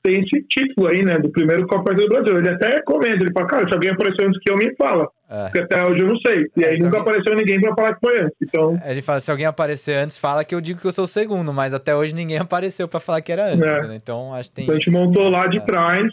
[0.00, 1.18] tem esse título aí, né?
[1.18, 2.38] Do primeiro Copa do Brasil.
[2.38, 5.08] Ele até comenta, ele fala, cara, se alguém apareceu antes que eu, me fala.
[5.28, 5.42] É.
[5.42, 6.46] Porque até hoje eu não sei.
[6.56, 7.00] E aí nunca alguém...
[7.00, 8.36] apareceu ninguém pra falar que foi antes.
[8.40, 8.80] Então...
[8.84, 11.52] Ele fala, se alguém aparecer antes, fala que eu digo que eu sou o segundo,
[11.52, 13.68] mas até hoje ninguém apareceu pra falar que era antes.
[13.68, 13.88] É.
[13.88, 13.96] Né?
[13.96, 14.64] Então acho que tem.
[14.66, 15.62] Então a gente montou lá de é.
[15.62, 16.06] trás,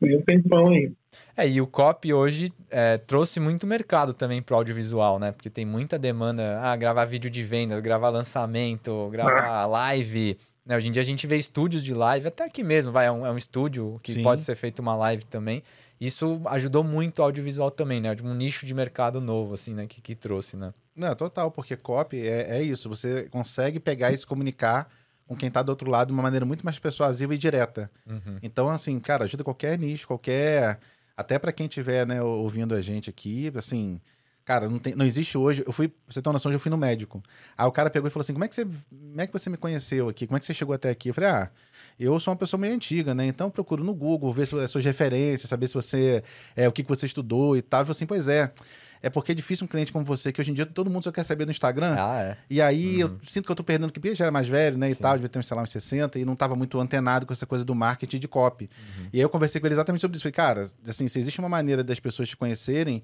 [0.00, 0.90] tem um tempão aí.
[1.36, 5.32] É, e o COP hoje é, trouxe muito mercado também para o audiovisual, né?
[5.32, 10.38] Porque tem muita demanda, ah, gravar vídeo de venda, gravar lançamento, gravar live.
[10.64, 10.76] Né?
[10.76, 13.26] Hoje em dia a gente vê estúdios de live, até aqui mesmo, vai, é um,
[13.26, 14.22] é um estúdio que Sim.
[14.22, 15.62] pode ser feito uma live também.
[16.00, 18.14] Isso ajudou muito o audiovisual também, né?
[18.22, 19.86] Um nicho de mercado novo, assim, né?
[19.86, 20.74] Que, que trouxe, né?
[20.94, 22.88] Não, total, porque copy é, é isso.
[22.88, 24.88] Você consegue pegar e se comunicar
[25.26, 27.90] com quem tá do outro lado de uma maneira muito mais persuasiva e direta.
[28.06, 28.38] Uhum.
[28.42, 30.78] Então, assim, cara, ajuda qualquer nicho, qualquer.
[31.16, 34.00] Até para quem estiver, né, ouvindo a gente aqui, assim.
[34.44, 35.62] Cara, não, tem, não existe hoje.
[35.66, 37.22] Eu fui, pra você ter uma noção, eu fui no médico.
[37.56, 39.48] Aí o cara pegou e falou assim: como é, que você, como é que você
[39.48, 40.26] me conheceu aqui?
[40.26, 41.08] Como é que você chegou até aqui?
[41.08, 41.50] Eu falei: ah,
[41.98, 43.26] eu sou uma pessoa meio antiga, né?
[43.26, 46.22] Então eu procuro no Google, ver as suas referências, saber se você.
[46.54, 47.80] É, o que, que você estudou e tal.
[47.80, 48.52] Eu falei assim: pois é.
[49.02, 51.12] É porque é difícil um cliente como você, que hoje em dia todo mundo só
[51.12, 51.94] quer saber no Instagram.
[51.98, 52.36] Ah, é.
[52.48, 53.10] E aí uhum.
[53.10, 54.88] eu sinto que eu tô perdendo, que já era mais velho, né?
[54.88, 54.94] Sim.
[54.94, 57.44] E tal, devia ter, sei lá, uns 60, e não tava muito antenado com essa
[57.44, 58.64] coisa do marketing de copy.
[58.64, 59.08] Uhum.
[59.12, 60.22] E aí eu conversei com ele exatamente sobre isso.
[60.22, 63.02] Falei, cara, assim, se existe uma maneira das pessoas te conhecerem,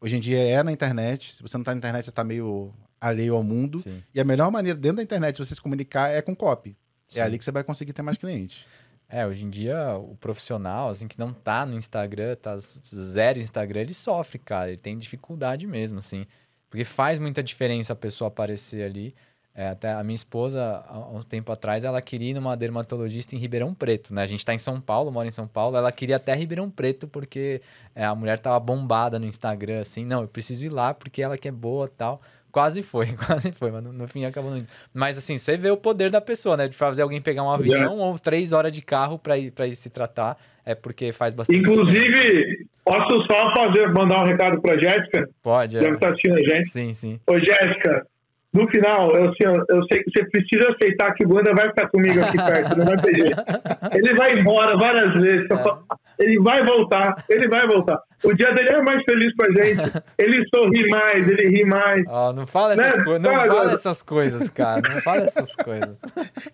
[0.00, 1.34] hoje em dia é na internet.
[1.34, 3.78] Se você não tá na internet, você tá meio alheio ao mundo.
[3.78, 4.02] Sim.
[4.14, 6.70] E a melhor maneira dentro da internet de você se comunicar é com copy.
[7.10, 7.20] É Sim.
[7.20, 8.66] É ali que você vai conseguir ter mais clientes.
[9.08, 13.80] É, hoje em dia o profissional, assim, que não tá no Instagram, tá zero Instagram,
[13.80, 14.68] ele sofre, cara.
[14.68, 16.24] Ele tem dificuldade mesmo, assim.
[16.68, 19.14] Porque faz muita diferença a pessoa aparecer ali.
[19.54, 23.38] É, até a minha esposa, há um tempo atrás, ela queria ir numa dermatologista em
[23.38, 24.22] Ribeirão Preto, né?
[24.22, 27.08] A gente tá em São Paulo, mora em São Paulo, ela queria até Ribeirão Preto
[27.08, 27.60] porque
[27.94, 30.04] é, a mulher tava bombada no Instagram, assim.
[30.04, 32.22] Não, eu preciso ir lá porque ela que é boa tal.
[32.52, 34.66] Quase foi, quase foi, mas no, no, fim acabou não indo.
[34.94, 36.68] Mas assim, você vê o poder da pessoa, né?
[36.68, 38.04] De fazer alguém pegar um avião é.
[38.04, 41.58] ou três horas de carro para ir, pra ir se tratar, é porque faz bastante
[41.58, 45.28] Inclusive, posso só fazer, mandar um recado pra Jéssica?
[45.42, 45.80] Pode, é.
[45.80, 46.68] Deve estar assistindo a gente.
[46.70, 47.20] Sim, sim.
[47.26, 48.06] Ô, Jéssica,
[48.52, 51.88] no final, eu, assim, eu sei que você precisa aceitar que o Wanda vai ficar
[51.88, 53.42] comigo aqui perto, não vai jeito.
[53.94, 55.46] Ele vai embora várias vezes.
[55.50, 56.00] É.
[56.24, 57.98] Ele vai voltar, ele vai voltar.
[58.22, 60.02] O dia dele é mais feliz com a gente.
[60.18, 62.04] Ele sorri mais, ele ri mais.
[62.06, 63.04] Oh, não fala essas né?
[63.04, 64.82] coisas, não fala, fala essas coisas, cara.
[64.86, 65.98] Não fala essas coisas.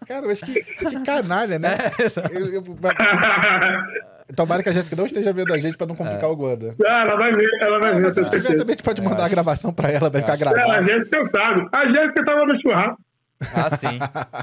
[0.07, 1.77] Cara, mas que, que canalha, né?
[1.99, 2.63] É, eu, eu,
[4.35, 6.27] Tomara que a Jéssica não esteja vendo a gente pra não complicar é.
[6.27, 6.75] o Guanda.
[6.85, 8.11] Ah, ela vai ver, ela vai é, ver.
[8.11, 10.63] Se tiver também, a gente pode mandar a gravação pra ela, vai ficar gravada.
[10.63, 11.69] É, a Jéssica sabe.
[11.73, 13.06] A Jéssica tava no churrasco.
[13.55, 13.99] Ah, sim.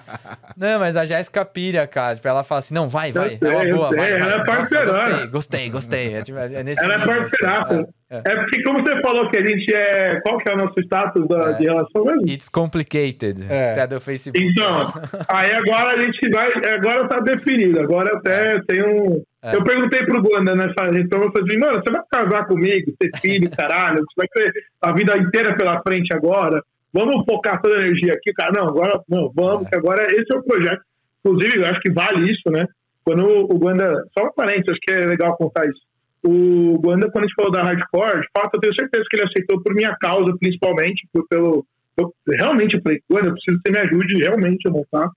[0.56, 2.16] não, mas a Jéssica pilha, cara.
[2.16, 3.30] Tipo, ela fala assim: não, vai, vai.
[3.30, 4.22] Sei, é uma boa, vai, vai.
[4.22, 5.26] Ela é parceirana.
[5.26, 6.14] Gostei, gostei, gostei.
[6.14, 7.74] É, tipo, é nesse ela é parceiraça.
[7.74, 7.86] Assim.
[8.12, 8.36] É, é.
[8.36, 10.20] porque, como você falou que a gente é.
[10.22, 11.54] Qual que é o nosso status da, é.
[11.54, 12.30] de relação mesmo?
[12.30, 13.46] It's complicated.
[13.50, 13.72] É.
[13.72, 14.46] Até do Facebook.
[14.46, 14.94] Então,
[15.28, 16.52] aí agora a gente vai.
[16.76, 17.82] Agora tá definido.
[17.82, 19.24] Agora até tem um.
[19.42, 19.56] É.
[19.56, 23.12] Eu perguntei pro Guanda nessa então eu falei assim, mano, você vai casar comigo, ter
[23.20, 26.62] filho, caralho, você vai ter a vida inteira pela frente agora
[26.94, 28.52] vamos focar toda a energia aqui, cara.
[28.56, 29.70] Não, agora não, vamos, é.
[29.70, 30.82] que agora esse é o projeto.
[31.26, 32.66] Inclusive, eu acho que vale isso, né?
[33.04, 34.04] Quando o Guanda.
[34.18, 35.82] Só um parênteses, acho que é legal contar isso.
[36.24, 39.26] O Guanda, quando a gente falou da hardcore, de fato, eu tenho certeza que ele
[39.26, 41.66] aceitou por minha causa, principalmente, por, pelo.
[41.98, 45.10] Eu, realmente, eu falei, Guanda, eu preciso que você me ajude realmente a montar.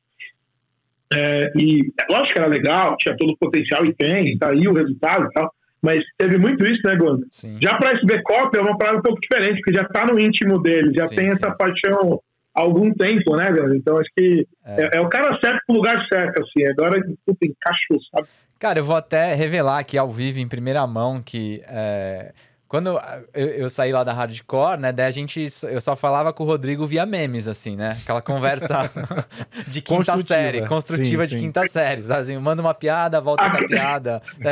[1.12, 4.72] É, e lógico que era legal, tinha todo o potencial e tem, tá aí o
[4.72, 5.52] resultado e tal.
[5.86, 7.24] Mas teve muito isso, né, Gonda?
[7.60, 10.60] Já para SB Cop é uma parada um pouco diferente, porque já está no íntimo
[10.60, 11.36] dele, já sim, tem sim.
[11.36, 12.20] essa paixão
[12.52, 13.76] há algum tempo, né, Gonda?
[13.76, 14.82] Então acho que é.
[14.82, 16.66] É, é o cara certo pro lugar certo, assim.
[16.66, 18.26] Agora, puta, encaixou, sabe?
[18.58, 22.32] Cara, eu vou até revelar aqui ao vivo, em primeira mão, que é,
[22.68, 23.00] quando
[23.32, 24.92] eu, eu, saí lá da Hardcore, né?
[24.92, 25.46] Daí a gente.
[25.62, 27.96] Eu só falava com o Rodrigo via memes, assim, né?
[28.02, 28.90] Aquela conversa
[29.68, 31.46] de quinta série, construtiva sim, de sim.
[31.46, 32.02] quinta série.
[32.02, 32.22] Sabe?
[32.22, 34.20] Assim, manda uma piada, volta outra piada.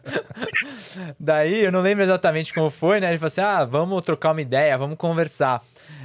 [1.20, 3.10] Daí eu não lembro exatamente como foi, né?
[3.10, 5.62] Ele falou assim: ah, vamos trocar uma ideia, vamos conversar.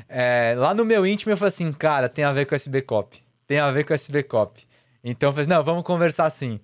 [0.09, 3.17] É, lá no meu íntimo eu falei assim, cara, tem a ver com SB Cop.
[3.47, 4.61] Tem a ver com SB Cop.
[5.03, 6.59] Então eu falei, assim, não, vamos conversar assim.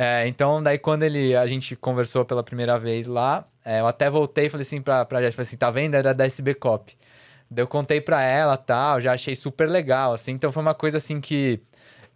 [0.00, 4.08] É, então, daí quando ele, a gente conversou pela primeira vez lá, é, eu até
[4.08, 5.96] voltei e falei assim pra, pra falei assim, tá vendo?
[5.96, 6.96] Era da SB Cop.
[7.50, 10.30] Daí eu contei pra ela tal, já achei super legal, assim.
[10.30, 11.60] Então foi uma coisa assim que...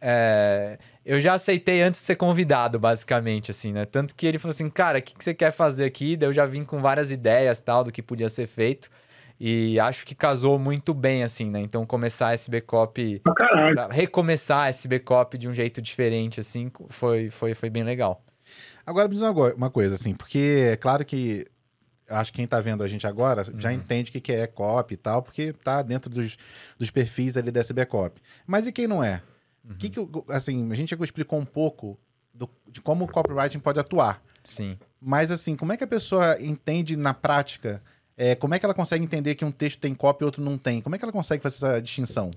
[0.00, 3.84] É, eu já aceitei antes de ser convidado, basicamente, assim, né?
[3.84, 6.16] Tanto que ele falou assim, cara, o que, que você quer fazer aqui?
[6.16, 8.88] Daí eu já vim com várias ideias, tal, do que podia ser feito.
[9.44, 11.58] E acho que casou muito bem, assim, né?
[11.60, 13.20] Então começar a SB Cop.
[13.90, 18.24] recomeçar a SB Cop de um jeito diferente, assim, foi, foi, foi bem legal.
[18.86, 19.24] Agora, me diz
[19.56, 21.44] uma coisa, assim, porque é claro que
[22.08, 23.58] acho que quem está vendo a gente agora uhum.
[23.58, 26.36] já entende o que é cop e tal, porque tá dentro dos,
[26.78, 28.20] dos perfis ali da SB Cop.
[28.46, 29.22] Mas e quem não é?
[29.64, 29.74] Uhum.
[29.74, 31.98] Que que, assim, a gente já explicou um pouco
[32.32, 34.22] do, de como o copywriting pode atuar.
[34.44, 34.78] Sim.
[35.00, 37.82] Mas, assim, como é que a pessoa entende na prática
[38.22, 40.56] é, como é que ela consegue entender que um texto tem cópia e outro não
[40.56, 40.80] tem?
[40.80, 42.30] Como é que ela consegue fazer essa distinção?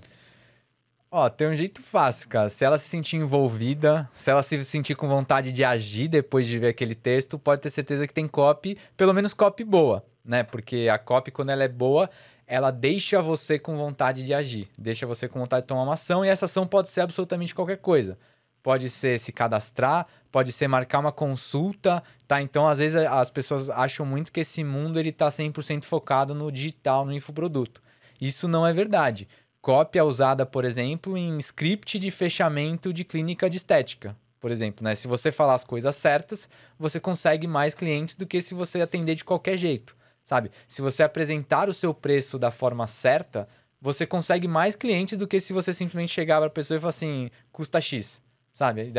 [1.08, 2.48] Ó, tem um jeito fácil, cara.
[2.48, 6.58] Se ela se sentir envolvida, se ela se sentir com vontade de agir depois de
[6.58, 10.42] ver aquele texto, pode ter certeza que tem copy, pelo menos copy boa, né?
[10.42, 12.10] Porque a copy, quando ela é boa,
[12.48, 16.24] ela deixa você com vontade de agir, deixa você com vontade de tomar uma ação,
[16.24, 18.18] e essa ação pode ser absolutamente qualquer coisa
[18.66, 22.42] pode ser se cadastrar, pode ser marcar uma consulta, tá?
[22.42, 26.50] Então, às vezes, as pessoas acham muito que esse mundo ele tá 100% focado no
[26.50, 27.80] digital, no infoproduto.
[28.20, 29.28] Isso não é verdade.
[29.62, 34.16] copy é usada, por exemplo, em script de fechamento de clínica de estética.
[34.40, 34.96] Por exemplo, né?
[34.96, 39.14] Se você falar as coisas certas, você consegue mais clientes do que se você atender
[39.14, 39.94] de qualquer jeito,
[40.24, 40.50] sabe?
[40.66, 43.46] Se você apresentar o seu preço da forma certa,
[43.80, 46.90] você consegue mais clientes do que se você simplesmente chegar para a pessoa e falar
[46.90, 48.20] assim, custa X,
[48.56, 48.90] sabe?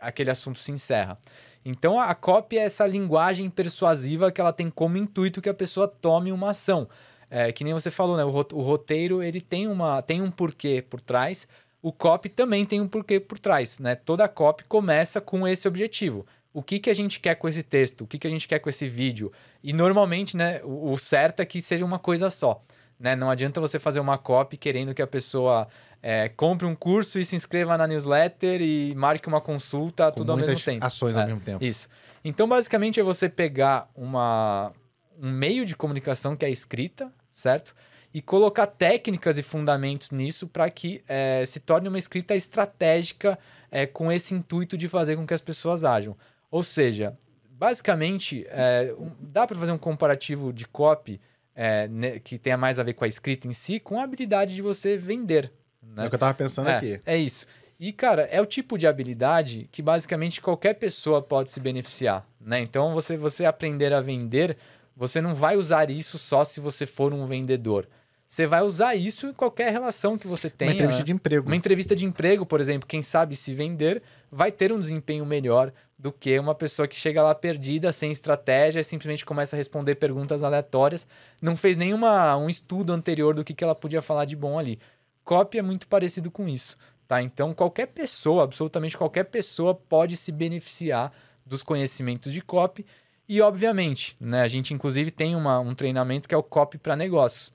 [0.00, 1.18] Aquele assunto se encerra.
[1.62, 5.86] Então a copy é essa linguagem persuasiva que ela tem como intuito que a pessoa
[5.86, 6.88] tome uma ação.
[7.28, 8.24] É, que nem você falou, né?
[8.24, 11.46] O roteiro ele tem, uma, tem um porquê por trás.
[11.82, 13.94] O copy também tem um porquê por trás, né?
[13.94, 16.24] Toda copy começa com esse objetivo.
[16.50, 18.04] O que, que a gente quer com esse texto?
[18.04, 19.30] O que, que a gente quer com esse vídeo?
[19.62, 20.62] E normalmente, né?
[20.64, 22.58] O, o certo é que seja uma coisa só.
[22.98, 23.14] Né?
[23.14, 25.68] Não adianta você fazer uma copy querendo que a pessoa
[26.06, 30.32] é, compre um curso e se inscreva na newsletter e marque uma consulta, Com tudo
[30.32, 30.84] ao mesmo tempo.
[30.84, 31.64] ações é, ao mesmo tempo.
[31.64, 31.88] Isso.
[32.22, 34.70] Então, basicamente, é você pegar uma,
[35.18, 37.74] um meio de comunicação que é escrita, certo?
[38.12, 43.38] E colocar técnicas e fundamentos nisso para que é, se torne uma escrita estratégica
[43.70, 46.14] é, com esse intuito de fazer com que as pessoas ajam.
[46.50, 47.16] Ou seja,
[47.48, 51.18] basicamente, é, dá para fazer um comparativo de copy
[51.56, 51.88] é,
[52.22, 54.98] que tenha mais a ver com a escrita em si, com a habilidade de você
[54.98, 55.50] vender.
[55.96, 56.04] Né?
[56.04, 57.00] É o que eu tava pensando é, aqui.
[57.04, 57.46] É isso.
[57.78, 62.60] E, cara, é o tipo de habilidade que basicamente qualquer pessoa pode se beneficiar, né?
[62.60, 64.56] Então, você, você aprender a vender,
[64.96, 67.88] você não vai usar isso só se você for um vendedor.
[68.26, 70.70] Você vai usar isso em qualquer relação que você tenha.
[70.70, 71.04] Uma entrevista né?
[71.04, 71.46] de emprego.
[71.46, 75.72] Uma entrevista de emprego, por exemplo, quem sabe se vender vai ter um desempenho melhor
[75.98, 79.94] do que uma pessoa que chega lá perdida, sem estratégia, e simplesmente começa a responder
[79.94, 81.06] perguntas aleatórias,
[81.40, 84.78] não fez nenhuma um estudo anterior do que, que ela podia falar de bom ali.
[85.24, 86.76] Copy é muito parecido com isso,
[87.08, 87.22] tá?
[87.22, 91.12] Então qualquer pessoa, absolutamente qualquer pessoa pode se beneficiar
[91.44, 92.84] dos conhecimentos de copy
[93.28, 96.94] e obviamente, né, a gente inclusive tem uma, um treinamento que é o copy para
[96.94, 97.52] negócios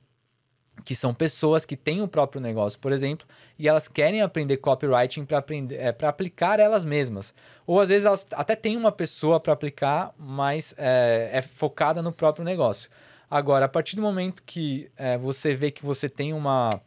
[0.84, 5.26] que são pessoas que têm o próprio negócio, por exemplo, e elas querem aprender copywriting
[5.26, 7.34] para aprender, é, para aplicar elas mesmas.
[7.66, 12.12] Ou às vezes elas até têm uma pessoa para aplicar, mas é, é, focada no
[12.12, 12.90] próprio negócio.
[13.30, 16.82] Agora, a partir do momento que é, você vê que você tem uma,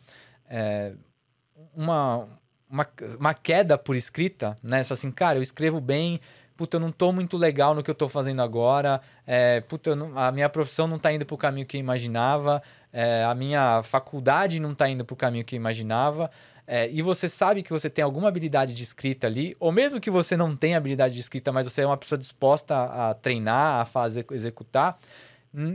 [0.53, 0.93] é,
[1.75, 2.29] uma,
[2.69, 2.87] uma,
[3.19, 4.85] uma queda por escrita, né?
[4.85, 6.21] Só assim, cara, eu escrevo bem,
[6.55, 10.17] puta, eu não tô muito legal no que eu tô fazendo agora, é, puta, não,
[10.17, 14.61] a minha profissão não tá indo pro caminho que eu imaginava, é, a minha faculdade
[14.61, 16.31] não está indo para o caminho que eu imaginava.
[16.65, 20.11] É, e você sabe que você tem alguma habilidade de escrita ali, ou mesmo que
[20.11, 23.85] você não tenha habilidade de escrita, mas você é uma pessoa disposta a treinar, a
[23.85, 24.97] fazer, executar,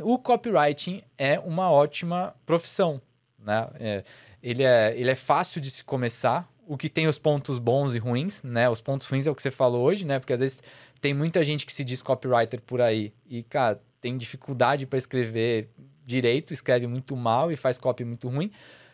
[0.02, 3.02] o copywriting é uma ótima profissão.
[3.38, 3.68] Né?
[3.80, 4.04] É,
[4.50, 7.98] ele, é, ele é fácil de se começar, o que tem os pontos bons e
[7.98, 8.70] ruins, né?
[8.70, 10.20] Os pontos ruins é o que você falou hoje, né?
[10.20, 10.60] Porque às vezes
[11.02, 15.70] tem muita gente que se diz copywriter por aí e, cara, tem dificuldade para escrever
[16.06, 18.50] direito, escreve muito mal e faz copy muito ruim.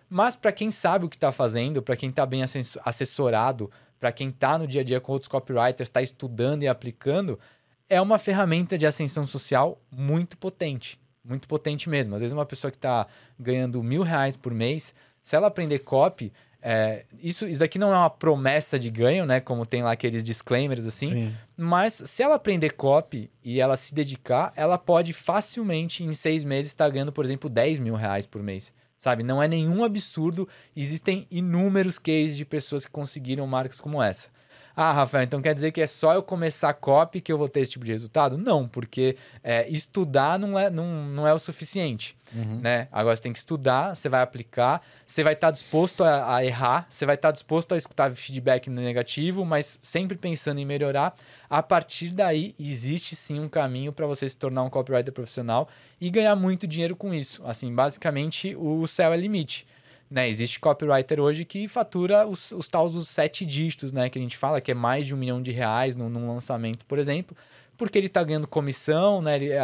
[0.09, 4.29] Mas para quem sabe o que está fazendo, para quem está bem assessorado, para quem
[4.29, 7.39] está no dia a dia com outros copywriters, está estudando e aplicando,
[7.87, 10.99] é uma ferramenta de ascensão social muito potente.
[11.23, 12.15] Muito potente mesmo.
[12.15, 13.07] Às vezes uma pessoa que está
[13.39, 14.93] ganhando mil reais por mês,
[15.23, 16.31] se ela aprender copy,
[16.65, 19.41] é, isso, isso daqui não é uma promessa de ganho, né?
[19.41, 21.09] Como tem lá aqueles disclaimers assim.
[21.09, 21.35] Sim.
[21.57, 26.71] Mas se ela aprender copy e ela se dedicar, ela pode facilmente, em seis meses,
[26.71, 28.71] estar tá ganhando, por exemplo, 10 mil reais por mês.
[28.97, 29.23] Sabe?
[29.23, 30.47] Não é nenhum absurdo.
[30.73, 34.29] Existem inúmeros cases de pessoas que conseguiram marcas como essa.
[34.75, 37.59] Ah, Rafael, então quer dizer que é só eu começar copy que eu vou ter
[37.59, 38.37] esse tipo de resultado?
[38.39, 42.17] Não, porque é, estudar não é, não, não é o suficiente.
[42.33, 42.59] Uhum.
[42.59, 42.87] Né?
[42.91, 46.87] Agora você tem que estudar, você vai aplicar, você vai estar disposto a, a errar,
[46.89, 51.13] você vai estar disposto a escutar feedback negativo, mas sempre pensando em melhorar.
[51.47, 55.69] A partir daí, existe sim um caminho para você se tornar um copywriter profissional
[56.01, 57.43] e ganhar muito dinheiro com isso.
[57.45, 59.67] Assim, basicamente, o céu é limite.
[60.09, 64.09] Né, existe copywriter hoje que fatura os, os tais dos sete dígitos, né?
[64.09, 66.85] Que a gente fala que é mais de um milhão de reais num, num lançamento,
[66.85, 67.35] por exemplo,
[67.77, 69.35] porque ele está ganhando comissão, né?
[69.35, 69.63] Ele, é,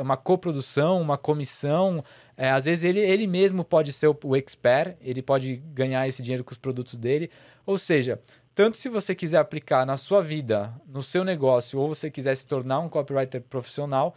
[0.00, 2.04] uma coprodução, uma comissão.
[2.36, 6.22] É, às vezes ele, ele mesmo pode ser o, o expert, ele pode ganhar esse
[6.22, 7.30] dinheiro com os produtos dele.
[7.66, 8.20] Ou seja,
[8.54, 12.46] tanto se você quiser aplicar na sua vida, no seu negócio, ou você quiser se
[12.46, 14.14] tornar um copywriter profissional,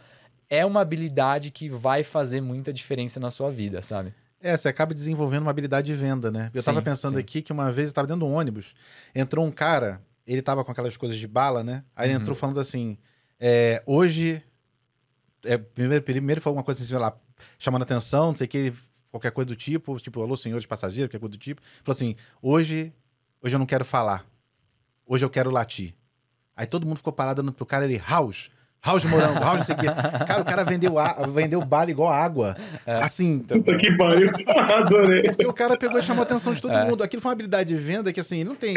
[0.48, 4.14] é uma habilidade que vai fazer muita diferença na sua vida, sabe?
[4.42, 6.50] É, você acaba desenvolvendo uma habilidade de venda, né?
[6.52, 7.20] Eu sim, tava pensando sim.
[7.20, 8.74] aqui que uma vez eu tava dentro de um ônibus,
[9.14, 11.84] entrou um cara, ele tava com aquelas coisas de bala, né?
[11.94, 12.20] Aí ele uhum.
[12.20, 12.98] entrou falando assim:
[13.38, 14.42] é, hoje.
[15.44, 17.16] É, primeiro, primeiro foi alguma coisa assim, sei lá,
[17.58, 18.72] chamando atenção, não sei o que,
[19.10, 21.60] qualquer coisa do tipo, tipo, alô, senhores passageiros, qualquer coisa do tipo.
[21.84, 22.92] Falou assim: hoje,
[23.40, 24.24] hoje eu não quero falar.
[25.06, 25.94] Hoje eu quero latir.
[26.56, 28.50] Aí todo mundo ficou parado pro cara, ele, House,
[28.84, 29.86] house de morango, house não sei o quê.
[30.26, 32.56] Cara, o cara vendeu, a, vendeu bala igual água.
[32.84, 32.94] É.
[32.96, 33.38] Assim.
[33.38, 34.30] Puta que pariu.
[34.76, 35.22] Adorei.
[35.38, 36.84] E o cara pegou e chamou a atenção de todo é.
[36.84, 37.04] mundo.
[37.04, 38.74] Aquilo foi uma habilidade de venda que, assim, não tem.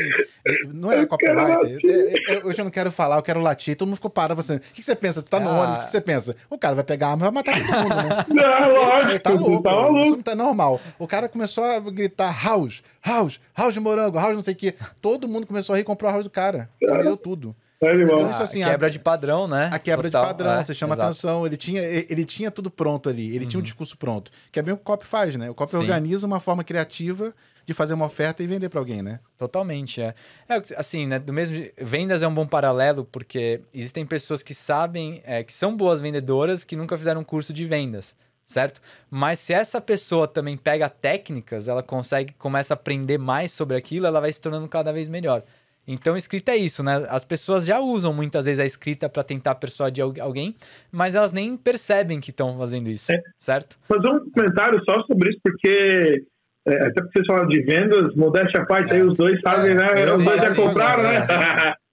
[0.71, 1.79] Não é copyright.
[1.83, 3.75] É, é, hoje eu não quero falar, eu quero latir.
[3.75, 4.41] Todo mundo ficou parado.
[4.41, 5.21] Você, o que você pensa?
[5.21, 5.61] Você tá no ah.
[5.61, 6.35] ônibus, o que você pensa?
[6.49, 8.25] O cara vai pegar a arma e vai matar todo mundo, né?
[8.29, 9.11] Não, lógico.
[9.11, 9.63] Ele tá louco.
[9.63, 9.99] Tá louco.
[10.01, 10.81] Isso não tá normal.
[10.99, 14.73] O cara começou a gritar house, house, house de morango, house não sei o quê.
[15.01, 16.69] Todo mundo começou a rir e comprou a house do cara.
[16.79, 17.55] Vendeu tudo.
[17.93, 19.69] Então, isso, assim, a quebra a, de padrão, né?
[19.71, 21.09] A quebra Total, de padrão, é, você chama exato.
[21.09, 21.45] atenção.
[21.45, 23.49] Ele tinha, ele tinha tudo pronto ali, ele uhum.
[23.49, 24.31] tinha um discurso pronto.
[24.51, 25.49] Que é bem o que o copy faz, né?
[25.49, 25.77] O copy Sim.
[25.77, 27.33] organiza uma forma criativa
[27.65, 29.19] de fazer uma oferta e vender para alguém, né?
[29.37, 30.13] Totalmente, é.
[30.47, 31.19] É assim, né?
[31.19, 35.75] Do mesmo vendas é um bom paralelo porque existem pessoas que sabem, é, que são
[35.75, 38.15] boas vendedoras que nunca fizeram um curso de vendas
[38.45, 38.81] certo?
[39.09, 44.05] Mas se essa pessoa também pega técnicas, ela consegue, começa a aprender mais sobre aquilo,
[44.05, 45.43] ela vai se tornando cada vez melhor.
[45.87, 47.05] Então, escrita é isso, né?
[47.09, 50.55] As pessoas já usam muitas vezes a escrita para tentar persuadir alguém,
[50.91, 53.21] mas elas nem percebem que estão fazendo isso, é.
[53.37, 53.77] certo?
[53.87, 56.25] Fazer um comentário só sobre isso, porque
[56.67, 58.95] é, até porque vocês falam de vendas, modéstia à parte, é.
[58.95, 59.75] aí os dois sabem, é.
[59.75, 60.13] né?
[60.13, 61.75] Os dois já compraram, né?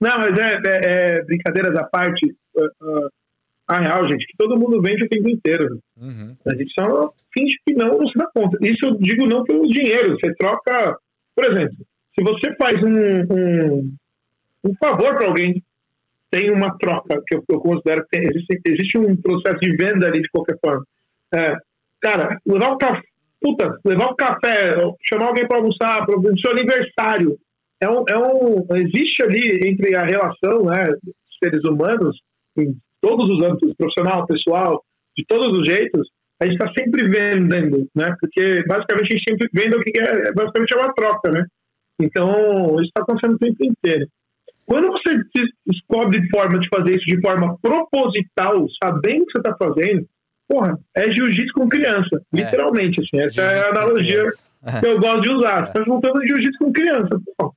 [0.00, 0.80] Não, mas é, é,
[1.16, 2.26] é, brincadeiras à parte.
[2.54, 3.08] Uh, uh,
[3.68, 5.80] a real, gente, que todo mundo vende o tempo inteiro.
[5.96, 6.36] Uhum.
[6.46, 8.58] A gente só finge que não, não se dá conta.
[8.60, 10.16] Isso eu digo não pelo dinheiro.
[10.16, 10.96] Você troca,
[11.34, 11.76] por exemplo,
[12.18, 13.94] se você faz um, um,
[14.64, 15.62] um favor para alguém,
[16.30, 20.06] tem uma troca que eu, eu considero que tem, existe, existe, um processo de venda
[20.06, 20.84] ali de qualquer forma.
[21.34, 21.54] É,
[22.00, 23.02] cara, levar um café,
[23.40, 24.74] puta, levar um café,
[25.08, 27.38] chamar alguém para almoçar, para o seu aniversário,
[27.80, 32.18] é um, é um, existe ali entre a relação, né, dos seres humanos,
[32.56, 34.82] em todos os âmbitos, profissional, pessoal,
[35.16, 36.08] de todos os jeitos,
[36.40, 38.14] a gente está sempre vendendo, né?
[38.20, 41.46] Porque basicamente a gente sempre vende o que é, basicamente é uma troca, né?
[42.00, 44.06] Então, isso está acontecendo o tempo inteiro.
[44.66, 45.20] Quando você
[45.64, 50.06] descobre forma de fazer isso de forma proposital, sabendo o que você está fazendo,
[50.48, 52.36] porra, é jiu-jitsu com criança, é.
[52.36, 53.18] literalmente, assim.
[53.20, 54.22] Essa é a analogia
[54.80, 55.66] que eu gosto de usar.
[55.66, 57.20] Você está juntando jiu-jitsu com criança.
[57.38, 57.54] Pô,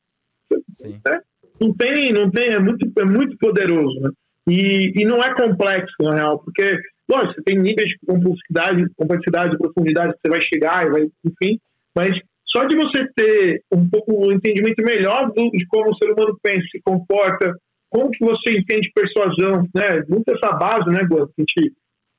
[1.05, 1.21] né?
[1.59, 4.09] Não tem, não tem, é muito, é muito poderoso, né?
[4.47, 6.79] E, e não é complexo, na real, porque,
[7.09, 11.59] lógico, você tem níveis de complexidade, complexidade, profundidade que você vai chegar, e vai, enfim,
[11.95, 12.17] mas
[12.51, 16.37] só de você ter um pouco um entendimento melhor do, de como o ser humano
[16.41, 17.55] pensa, se comporta,
[17.89, 20.03] como que você entende persuasão, né?
[20.07, 21.73] Muito essa base, né, Gua, que a gente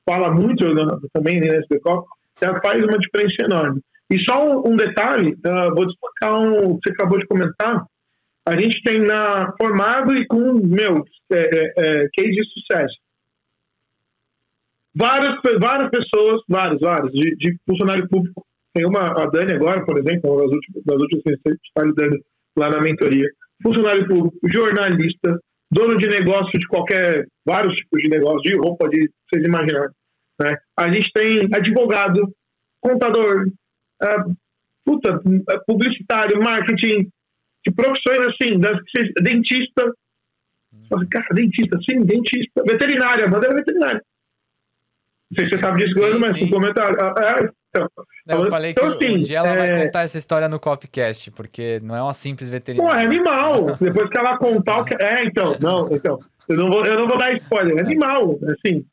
[0.07, 2.05] fala muito né, também né, nesse decor,
[2.63, 3.81] faz uma diferença enorme.
[4.09, 7.85] E só um, um detalhe, uh, vou destacar um que você acabou de comentar,
[8.45, 12.95] a gente tem na formado e com, meu, é, é, é, case de sucesso.
[14.93, 19.97] Várias, várias pessoas, vários, vários, de, de funcionário público tem uma, a Dani agora, por
[19.97, 22.23] exemplo, uma das últimas, das últimas que a gente está lidando
[22.57, 23.29] lá na mentoria.
[23.61, 25.39] Funcionário público, jornalista,
[25.71, 29.91] dono de negócio de qualquer, vários tipos de negócio, de roupa, de vocês imaginarem.
[30.39, 30.57] Né?
[30.77, 32.33] A gente tem advogado,
[32.79, 34.35] contador, uh,
[34.83, 35.21] puta,
[35.67, 37.09] publicitário, marketing,
[37.65, 38.77] de profissões assim, das,
[39.21, 39.93] dentista.
[40.73, 41.07] Hum.
[41.09, 42.63] Cara, dentista, sim, dentista.
[42.67, 44.01] Veterinária, bandeira veterinária.
[45.31, 46.49] Não sei se você sabe disso, sim, mas sim.
[46.49, 46.97] comentário.
[46.99, 47.87] Ah, é, então,
[48.27, 49.57] eu falei então, que assim, um dia ela é...
[49.57, 52.93] vai contar essa história no Copcast, porque não é uma simples veterinária.
[52.93, 53.77] Pô, é animal.
[53.79, 54.95] Depois que ela contar o que.
[55.01, 56.19] É, então, não, então.
[56.49, 57.77] Eu não vou, eu não vou dar spoiler.
[57.77, 58.85] É animal, assim.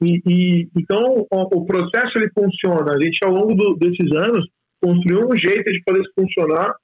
[0.00, 2.92] E, e então, o, o, processo ele funciona.
[2.94, 4.48] A gente, ao longo do, desses anos,
[4.80, 6.74] construiu um jeito de fazer isso funcionar.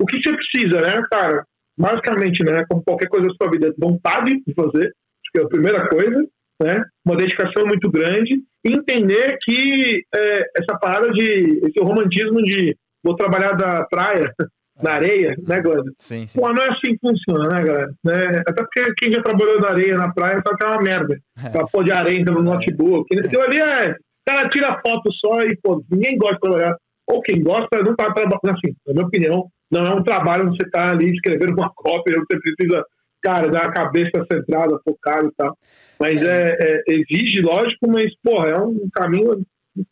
[0.00, 1.44] O que você precisa, né, cara?
[1.76, 4.94] Basicamente, né, como qualquer coisa da sua vida, vontade de fazer,
[5.32, 6.24] que é a primeira coisa,
[6.62, 6.84] né?
[7.04, 8.40] Uma dedicação muito grande
[8.72, 14.32] entender que é, essa parada de esse romantismo de vou trabalhar da praia
[14.82, 15.84] na areia, né, Glória?
[15.98, 16.40] Sim, sim.
[16.40, 17.94] Pô, não é assim que funciona, né, galera?
[18.02, 18.42] Né?
[18.46, 21.16] Até porque quem já trabalhou na areia, na praia, sabe que é uma merda.
[21.44, 21.50] É.
[21.50, 23.06] Pra pôr de areia no notebook.
[23.18, 23.90] Aquilo ali é.
[23.92, 26.76] O cara tira foto só e, pô, ninguém gosta de trabalhar.
[27.06, 28.40] Ou quem gosta não tá trabalhando.
[28.46, 32.18] Assim, na minha opinião, não é um trabalho onde você tá ali escrevendo uma cópia,
[32.18, 32.82] você precisa
[33.24, 35.56] cara, dá a cabeça centrada, focada e tal.
[35.98, 36.56] Mas é.
[36.60, 39.44] É, exige, lógico, mas, porra, é um caminho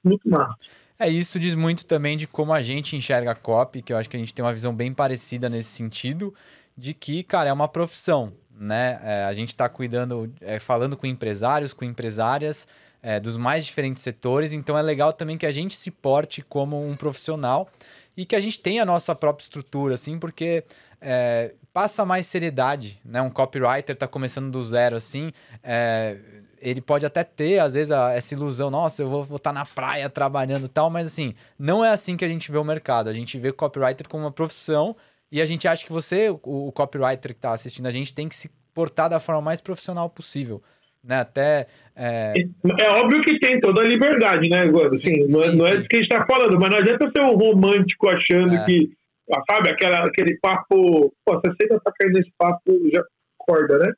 [0.05, 0.57] muito massa.
[0.99, 4.09] É, isso diz muito também de como a gente enxerga a COP, que eu acho
[4.09, 6.33] que a gente tem uma visão bem parecida nesse sentido,
[6.77, 9.01] de que, cara, é uma profissão, né?
[9.03, 12.69] É, a gente está cuidando, é, falando com empresários, com empresárias,
[13.03, 16.81] é, dos mais diferentes setores, então é legal também que a gente se porte como
[16.87, 17.69] um profissional
[18.17, 20.65] e que a gente tenha a nossa própria estrutura, assim, porque
[21.01, 23.21] é, passa mais seriedade, né?
[23.23, 25.33] Um copywriter está começando do zero, assim,
[25.63, 26.19] é,
[26.59, 29.67] ele pode até ter, às vezes, a, essa ilusão, nossa, eu vou estar tá na
[29.67, 33.09] praia trabalhando e tal, mas assim, não é assim que a gente vê o mercado.
[33.09, 34.95] A gente vê o copywriter como uma profissão
[35.31, 38.29] e a gente acha que você, o, o copywriter que está assistindo a gente, tem
[38.29, 40.63] que se portar da forma mais profissional possível.
[41.05, 41.21] Né?
[41.21, 41.67] Até.
[41.97, 42.35] É...
[42.81, 44.95] é óbvio que tem toda a liberdade, né, Gordo?
[44.95, 47.11] Assim, não, é, sim, não é isso que a gente está falando, mas não adianta
[47.11, 48.65] ser um romântico achando é.
[48.65, 48.91] que.
[49.33, 51.13] Ah, sabe, aquela, aquele papo.
[51.25, 53.03] Pô, você sempre tá caindo nesse papo, já
[53.41, 53.93] acorda, né?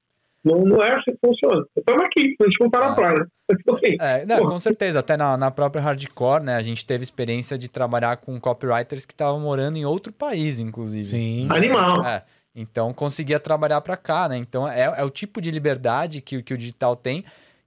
[0.44, 1.64] Não, não é assim que funciona.
[1.74, 3.26] Estamos aqui, a gente não tá na praia.
[4.00, 5.00] É, não, com certeza.
[5.00, 6.56] Até na, na própria Hardcore, né?
[6.56, 11.04] A gente teve experiência de trabalhar com copywriters que estavam morando em outro país, inclusive.
[11.04, 11.46] Sim.
[11.50, 12.06] Animal.
[12.06, 12.24] É.
[12.54, 14.36] Então, conseguia trabalhar para cá, né?
[14.36, 17.24] Então, é, é o tipo de liberdade que, que o digital tem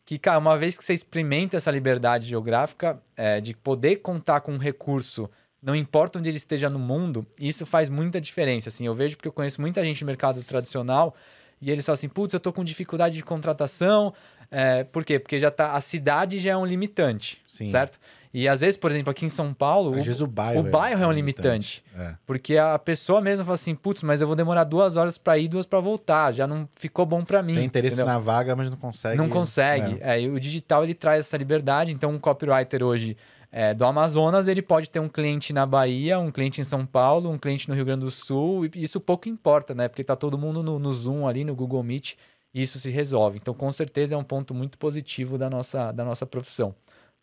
[0.08, 4.54] que, cara, uma vez que você experimenta essa liberdade geográfica, é, de poder contar com
[4.54, 5.30] um recurso,
[5.62, 8.70] não importa onde ele esteja no mundo, isso faz muita diferença.
[8.70, 11.14] Assim, eu vejo porque eu conheço muita gente no mercado tradicional
[11.62, 14.14] e eles falam assim, putz, eu tô com dificuldade de contratação.
[14.50, 15.20] É, por quê?
[15.20, 17.68] Porque já tá, a cidade já é um limitante, Sim.
[17.68, 18.00] certo?
[18.34, 20.68] E às vezes, por exemplo, aqui em São Paulo, às o, vezes o bairro, o
[20.68, 21.84] é bairro é, é um limitante.
[21.98, 22.14] é.
[22.26, 25.48] Porque a pessoa mesma fala assim, putz, mas eu vou demorar duas horas para ir,
[25.48, 26.34] duas para voltar.
[26.34, 27.56] Já não ficou bom para mim.
[27.56, 28.14] Tem interesse entendeu?
[28.14, 29.18] na vaga, mas não consegue.
[29.18, 29.98] Não consegue.
[30.02, 30.22] É.
[30.22, 30.28] é.
[30.28, 31.92] o digital ele traz essa liberdade.
[31.92, 33.18] Então, um copywriter hoje
[33.52, 37.32] é, do Amazonas, ele pode ter um cliente na Bahia, um cliente em São Paulo,
[37.32, 39.88] um cliente no Rio Grande do Sul, e isso pouco importa, né?
[39.88, 42.16] Porque tá todo mundo no, no Zoom ali, no Google Meet,
[42.62, 43.38] isso se resolve.
[43.42, 46.76] Então, com certeza, é um ponto muito positivo da nossa, da nossa profissão,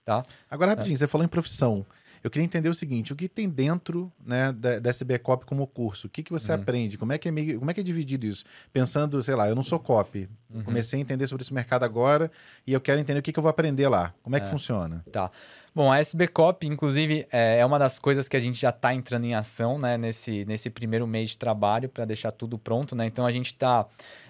[0.05, 0.23] tá?
[0.51, 0.99] Agora, rapidinho, é.
[0.99, 1.85] você falou em profissão.
[2.25, 5.67] Eu queria entender o seguinte: o que tem dentro né, da, da SB Cop como
[5.67, 6.07] curso?
[6.07, 6.59] O que, que você uhum.
[6.59, 6.97] aprende?
[6.97, 8.45] Como é, que é meio, como é que é dividido isso?
[8.73, 10.27] Pensando, sei lá, eu não sou copy.
[10.49, 10.63] Uhum.
[10.63, 12.31] Comecei a entender sobre esse mercado agora
[12.67, 14.15] e eu quero entender o que, que eu vou aprender lá.
[14.23, 14.43] Como é, é.
[14.43, 15.05] que funciona?
[15.13, 15.31] Tá.
[15.75, 18.95] Bom, a SB Cop, inclusive, é, é uma das coisas que a gente já está
[18.95, 22.97] entrando em ação né, nesse, nesse primeiro mês de trabalho para deixar tudo pronto.
[22.97, 23.05] Né?
[23.07, 23.87] Então a gente está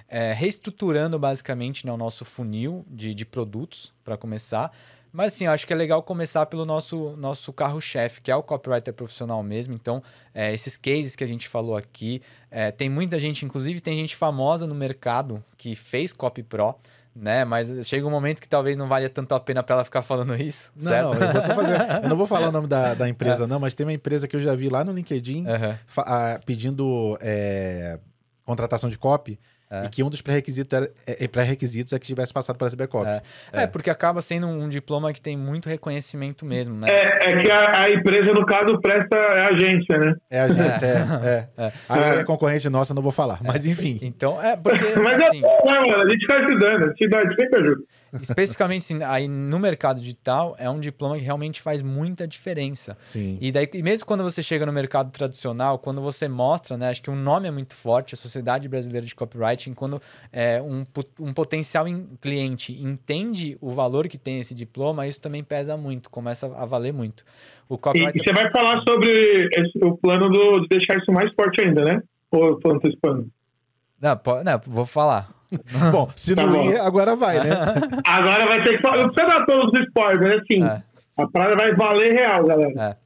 [0.08, 4.70] é, reestruturando basicamente né, o nosso funil de, de produtos para começar.
[5.12, 8.42] Mas assim, eu acho que é legal começar pelo nosso, nosso carro-chefe, que é o
[8.42, 9.72] copywriter profissional mesmo.
[9.72, 10.02] Então,
[10.34, 14.16] é, esses cases que a gente falou aqui, é, tem muita gente, inclusive tem gente
[14.16, 16.74] famosa no mercado que fez Copy Pro,
[17.14, 17.44] né?
[17.44, 20.34] Mas chega um momento que talvez não valha tanto a pena para ela ficar falando
[20.42, 20.72] isso.
[20.74, 21.14] Não, certo?
[21.14, 23.46] não eu, vou fazer, eu não vou falar o nome da, da empresa, é.
[23.46, 25.76] não, mas tem uma empresa que eu já vi lá no LinkedIn uhum.
[25.98, 28.00] a, pedindo é,
[28.44, 29.38] contratação de copy.
[29.70, 29.86] É.
[29.86, 33.06] E que um dos pré-requisitos, era, é, é, pré-requisitos é que tivesse passado pela CBCOP.
[33.06, 33.22] É.
[33.52, 33.62] é.
[33.62, 33.66] é.
[33.66, 36.88] porque acaba sendo um diploma que tem muito reconhecimento mesmo, né?
[36.88, 40.14] É, é que a, a, empresa, no caso, presta a agência, né?
[40.30, 41.48] É a agência, é.
[41.64, 41.72] é.
[41.88, 43.40] Aí é concorrente nossa, não vou falar.
[43.42, 43.98] Mas enfim.
[44.02, 44.84] Então, é porque.
[45.00, 47.82] Mas assim, não, a gente vai estudando, a gente sempre ajuda.
[48.20, 52.96] Especificamente assim, aí no mercado digital, é um diploma que realmente faz muita diferença.
[53.02, 53.38] Sim.
[53.40, 56.90] E daí, mesmo quando você chega no mercado tradicional, quando você mostra, né?
[56.90, 59.14] Acho que o nome é muito forte, a Sociedade Brasileira de
[59.54, 60.00] Copywriting, quando
[60.32, 60.84] é, um,
[61.20, 61.86] um potencial
[62.20, 66.92] cliente entende o valor que tem esse diploma, isso também pesa muito, começa a valer
[66.92, 67.24] muito.
[67.68, 68.20] O copywriter...
[68.20, 71.84] E, você vai falar sobre esse, o plano do, de deixar isso mais forte ainda,
[71.84, 72.02] né?
[72.30, 73.28] Ou eu tô antecipando?
[74.00, 75.30] Não, não, vou falar.
[75.92, 76.64] Bom, se tá não bom.
[76.64, 77.50] ir, agora vai, né?
[78.04, 78.98] agora vai ter que falar.
[78.98, 80.64] Não precisa dar todos os spoilers, assim.
[80.64, 80.82] É.
[81.16, 82.72] A praia vai valer real, galera.
[82.76, 82.96] É.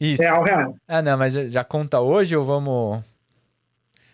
[0.00, 0.20] Isso.
[0.20, 0.74] Real, real.
[0.88, 3.00] Ah, não, mas já conta hoje ou vamos.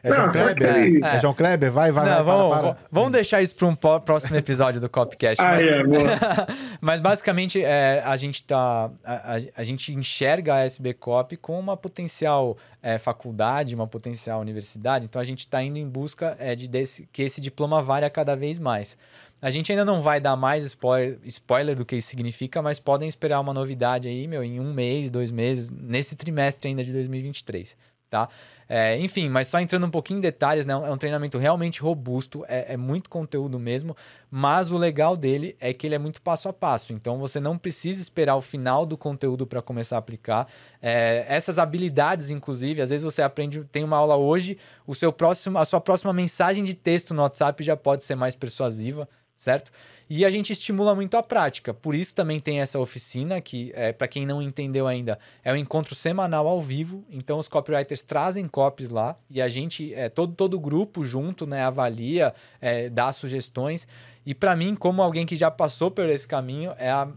[0.03, 1.05] É João Kleber?
[1.05, 1.16] É.
[1.16, 1.20] é.
[1.20, 1.72] João Kleber?
[1.72, 2.76] Vai, vai, não, vai, vamos, para, para.
[2.90, 5.42] Vamos deixar isso para um próximo episódio do Copcast.
[5.42, 5.82] ah, mas, é,
[6.80, 8.90] mas basicamente é, a gente tá.
[9.05, 15.05] A, a, gente enxerga a SB Cop como uma potencial é, faculdade, uma potencial universidade.
[15.05, 18.34] Então a gente está indo em busca é, de desse, que esse diploma valha cada
[18.34, 18.96] vez mais.
[19.42, 23.09] A gente ainda não vai dar mais spoiler, spoiler do que isso significa, mas podem
[23.09, 27.74] esperar uma novidade aí, meu, em um mês, dois meses, nesse trimestre ainda de 2023,
[28.11, 28.28] tá?
[28.68, 30.72] É, enfim, mas só entrando um pouquinho em detalhes, né?
[30.72, 33.96] É um treinamento realmente robusto, é, é, muito conteúdo mesmo,
[34.30, 36.92] mas o legal dele é que ele é muito passo a passo.
[36.92, 40.46] Então você não precisa esperar o final do conteúdo para começar a aplicar.
[40.80, 44.56] É, essas habilidades, inclusive, às vezes você aprende, tem uma aula hoje,
[44.86, 48.36] o seu próximo, a sua próxima mensagem de texto no WhatsApp já pode ser mais
[48.36, 49.72] persuasiva, certo?
[50.12, 51.72] E a gente estimula muito a prática.
[51.72, 55.56] Por isso também tem essa oficina, que, é, para quem não entendeu ainda, é um
[55.56, 57.04] encontro semanal ao vivo.
[57.08, 61.46] Então os copywriters trazem copies lá e a gente, é, todo, todo o grupo junto,
[61.46, 63.86] né, avalia, é, dá sugestões.
[64.26, 67.08] E para mim, como alguém que já passou por esse caminho, é a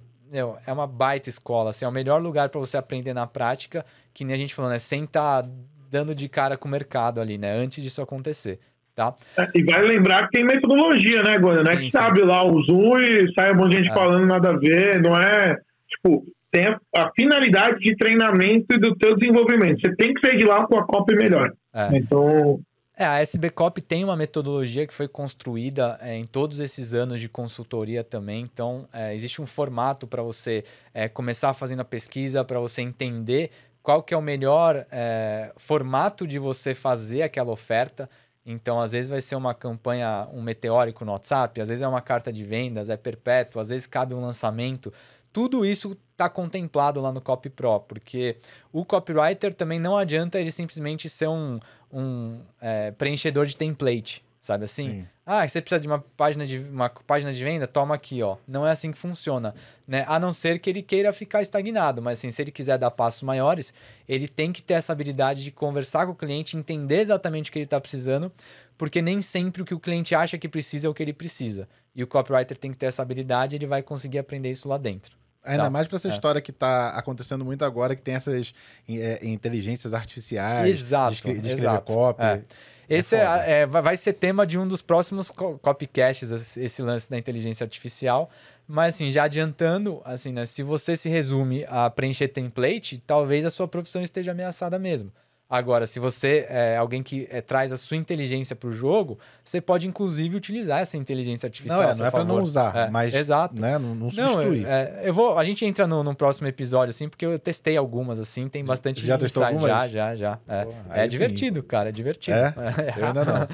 [0.65, 4.25] é uma baita escola, assim, é o melhor lugar para você aprender na prática, que
[4.25, 4.79] nem a gente falou, né?
[4.79, 5.49] Sem estar tá
[5.91, 7.55] dando de cara com o mercado ali, né?
[7.55, 8.59] Antes disso acontecer.
[8.95, 9.15] Tá?
[9.37, 11.63] É, e vai lembrar que tem metodologia, né, Gordon?
[11.63, 13.93] Não é que sabe lá o Zoom e sai um monte de gente é.
[13.93, 15.57] falando nada a ver, não é.
[15.89, 19.81] Tipo, tem a, a, finalidade de treinamento e do teu desenvolvimento.
[19.81, 21.51] Você tem que sair de lá com a copy melhor.
[21.73, 21.97] É.
[21.97, 22.59] Então.
[22.95, 27.19] É, a SB Cop tem uma metodologia que foi construída é, em todos esses anos
[27.19, 28.43] de consultoria também.
[28.43, 30.63] Então, é, existe um formato para você
[30.93, 33.49] é, começar fazendo a pesquisa, para você entender
[33.81, 38.07] qual que é o melhor é, formato de você fazer aquela oferta.
[38.45, 42.01] Então, às vezes vai ser uma campanha, um meteórico no WhatsApp, às vezes é uma
[42.01, 44.91] carta de vendas, é perpétuo, às vezes cabe um lançamento.
[45.31, 48.37] Tudo isso está contemplado lá no Copy Pro, porque
[48.71, 51.59] o copywriter também não adianta ele simplesmente ser um,
[51.91, 54.83] um é, preenchedor de template, sabe assim?
[54.83, 55.07] Sim.
[55.25, 57.65] Ah, você precisa de uma página de uma página de venda?
[57.65, 58.35] Toma aqui, ó.
[58.45, 59.55] Não é assim que funciona,
[59.87, 60.03] né?
[60.05, 63.23] A não ser que ele queira ficar estagnado, mas assim, se ele quiser dar passos
[63.23, 63.73] maiores,
[64.05, 67.59] ele tem que ter essa habilidade de conversar com o cliente, entender exatamente o que
[67.59, 68.29] ele está precisando,
[68.77, 71.65] porque nem sempre o que o cliente acha que precisa é o que ele precisa.
[71.95, 75.15] E o copywriter tem que ter essa habilidade, ele vai conseguir aprender isso lá dentro.
[75.41, 75.69] Ainda tá.
[75.69, 76.11] mais para essa é.
[76.11, 78.53] história que está acontecendo muito agora, que tem essas
[78.89, 82.23] é, inteligências artificiais exato, de, de escrever copy.
[82.23, 82.43] É.
[82.89, 87.17] É esse é, é, vai ser tema de um dos próximos copycasts, esse lance da
[87.17, 88.29] inteligência artificial.
[88.67, 93.51] Mas, assim, já adiantando, assim, né, se você se resume a preencher template, talvez a
[93.51, 95.11] sua profissão esteja ameaçada mesmo.
[95.49, 99.61] Agora, se você é alguém que é, traz a sua inteligência para o jogo, você
[99.61, 101.81] pode inclusive utilizar essa inteligência artificial.
[101.81, 103.61] Não, é, não é para não usar, é, mas exato.
[103.61, 104.61] Né, não, não substituir.
[104.61, 107.77] Não, é, eu vou, a gente entra no, no, próximo episódio assim, porque eu testei
[107.77, 109.05] algumas assim, tem bastante.
[109.05, 109.69] Já testou algumas?
[109.69, 110.39] Já, já, já.
[110.47, 111.67] É, Pô, é divertido, sim.
[111.67, 112.35] cara, é divertido.
[112.35, 112.53] É?
[112.97, 113.47] Eu ainda não.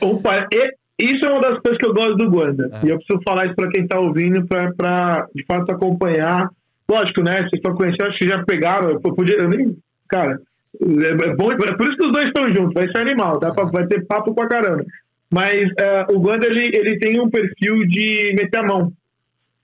[0.10, 0.48] Opa,
[1.00, 2.70] isso é uma das coisas que eu gosto do Guanda.
[2.84, 6.48] E eu preciso falar isso para quem está ouvindo, para de fato acompanhar.
[6.90, 7.36] Lógico, né?
[7.36, 8.90] Vocês estão conhecendo, acho que já pegaram.
[8.90, 9.76] Eu podia, eu nem,
[10.08, 10.40] cara,
[10.80, 13.52] é, é, bom, é por isso que os dois estão juntos, vai ser animal, dá
[13.52, 14.84] pra, vai ter papo pra caramba.
[15.30, 18.92] Mas uh, o Ganda ele, ele tem um perfil de meter a mão.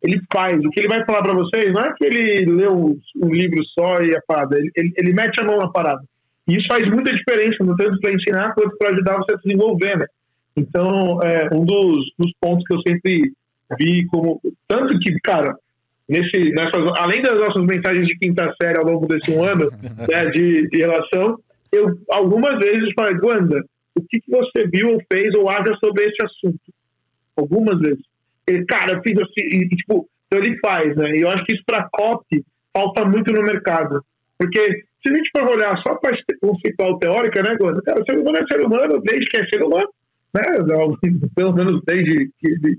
[0.02, 0.62] Ele faz.
[0.62, 4.02] O que ele vai falar para vocês não é que ele leu um, livro só
[4.02, 4.58] e a parada.
[4.58, 6.02] Ele, ele, ele, mete a mão na parada.
[6.46, 9.98] E isso faz muita diferença, tanto para ensinar quanto para ajudar você a se desenvolver,
[9.98, 10.06] né?
[10.54, 13.32] Então, é, um dos, dos pontos que eu sempre
[13.78, 14.42] vi como.
[14.68, 15.56] Tanto que, cara,
[16.08, 19.68] nesse, nessas, além das nossas mensagens de quinta série ao longo desse um ano
[20.08, 21.38] né, de, de relação,
[21.72, 23.64] eu algumas vezes falei, Wanda,
[23.96, 26.60] o que, que você viu ou fez ou acha sobre esse assunto?
[27.36, 28.04] Algumas vezes.
[28.46, 31.10] Ele, cara, eu fiz assim, e, tipo, então ele faz, né?
[31.16, 32.44] E eu acho que isso para copy
[32.76, 34.04] falta muito no mercado.
[34.38, 37.82] Porque se a gente for olhar só para conceitual teórica, né, Wanda?
[37.82, 39.88] Cara, o ser humano é ser humano desde que é ser humano,
[40.34, 40.42] né?
[41.34, 42.78] Pelo menos desde que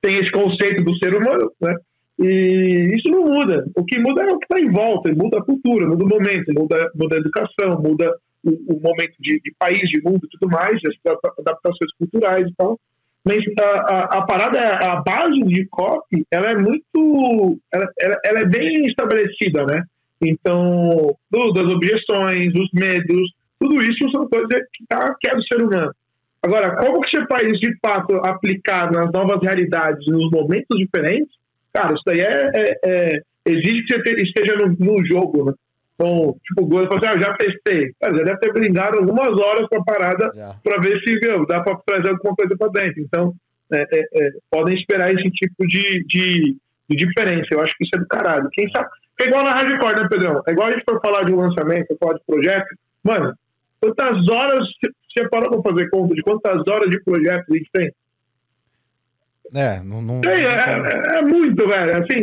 [0.00, 1.74] tem esse conceito do ser humano, né?
[2.18, 3.64] E isso não muda.
[3.76, 6.52] O que muda é o que está em volta, muda a cultura, muda o momento,
[6.52, 8.12] muda, muda a educação, muda
[8.44, 12.54] o, o momento de, de, país, de mundo e tudo mais, as adaptações culturais e
[12.56, 12.78] tal.
[13.24, 17.60] Mas a, a, a parada, a base de copy, ela é muito.
[17.72, 19.84] Ela, ela, ela é bem estabelecida, né?
[20.20, 25.62] Então, das objeções, dos medos, tudo isso são coisas que, tá, que é do ser
[25.62, 25.92] humano.
[26.42, 31.36] Agora, como que você faz de fato aplicar nas novas realidades, nos momentos diferentes?
[31.78, 35.52] Cara, isso daí é, é, é exige que você esteja no, no, jogo, né?
[35.94, 37.92] Então, tipo, o falou assim, ah, já testei.
[38.00, 40.30] Mas já deve ter brindado algumas horas com a parada
[40.62, 43.00] para ver se meu, dá para trazer alguma coisa para dentro.
[43.00, 43.32] Então,
[43.72, 46.56] é, é, é, podem esperar esse tipo de, de,
[46.88, 47.46] de, diferença.
[47.50, 48.48] Eu acho que isso é do caralho.
[48.52, 48.88] Quem sabe.
[49.20, 50.42] É igual na hardcore, né, Pedrão?
[50.46, 52.68] É igual a gente for falar de um lançamento, falar de projeto.
[53.02, 53.34] Mano,
[53.80, 54.64] quantas horas
[55.12, 57.92] você parou para fazer conta de quantas horas de projeto a gente tem?
[59.54, 60.02] É, não.
[60.02, 61.96] não, é, é, é, muito, velho.
[61.96, 62.16] Assim,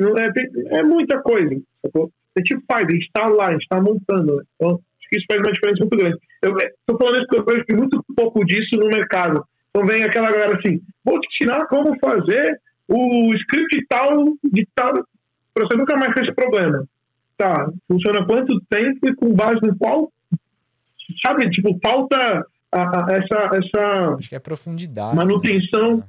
[0.71, 1.55] é, é muita coisa.
[1.81, 2.11] Sacou?
[2.35, 4.37] A gente faz, a gente tá lá, a gente tá montando.
[4.37, 4.43] Né?
[4.55, 6.17] Então, acho que isso faz uma diferença muito grande.
[6.41, 6.55] Eu
[6.85, 9.43] tô falando isso porque eu vejo muito pouco disso no mercado.
[9.69, 14.93] Então vem aquela galera assim, vou te ensinar como fazer o script tal de tal,
[15.53, 16.85] pra você nunca mais ter esse problema.
[17.37, 20.09] Tá, funciona quanto tempo e com base no qual,
[21.25, 24.15] sabe, tipo, falta a, a, essa, essa...
[24.17, 25.15] Acho que é profundidade.
[25.15, 25.97] Manutenção.
[25.97, 26.03] Né?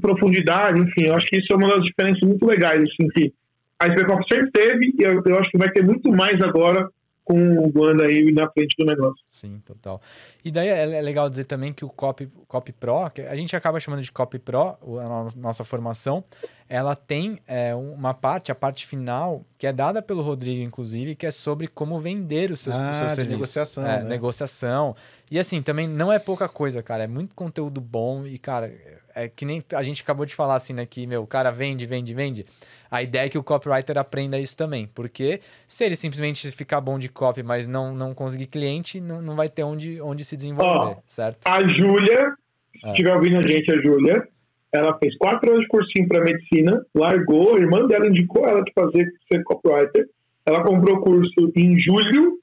[0.00, 3.32] Profundidade, enfim, eu acho que isso é uma das diferenças muito legais, assim, que
[3.80, 6.88] a SBCOP sempre teve e eu, eu, acho que vai ter muito mais agora
[7.28, 9.22] com o Wanda aí na frente do negócio.
[9.30, 10.00] Sim, total.
[10.42, 13.54] E daí é, é legal dizer também que o Copy, Copy Pro, que a gente
[13.54, 16.24] acaba chamando de Copy Pro, a nossa formação,
[16.66, 21.26] ela tem é, uma parte, a parte final, que é dada pelo Rodrigo, inclusive, que
[21.26, 23.32] é sobre como vender os seus, ah, os seus serviços.
[23.32, 23.86] negociação.
[23.86, 24.08] É, né?
[24.08, 24.96] Negociação.
[25.30, 27.04] E assim, também não é pouca coisa, cara.
[27.04, 28.72] É muito conteúdo bom e, cara,
[29.14, 30.86] é que nem a gente acabou de falar assim, né?
[30.86, 32.46] Que, meu, o cara vende, vende, vende.
[32.90, 34.88] A ideia é que o copywriter aprenda isso também.
[34.94, 39.36] Porque se ele simplesmente ficar bom de copy, mas não, não conseguir cliente, não, não
[39.36, 41.46] vai ter onde, onde se desenvolver, oh, certo?
[41.46, 42.32] A Júlia,
[42.80, 44.26] se estiver ouvindo a gente, a Júlia,
[44.72, 48.72] ela fez quatro anos de cursinho para medicina, largou, a irmã dela indicou ela de
[48.72, 50.06] fazer ser copywriter.
[50.46, 52.38] Ela comprou o curso em julho,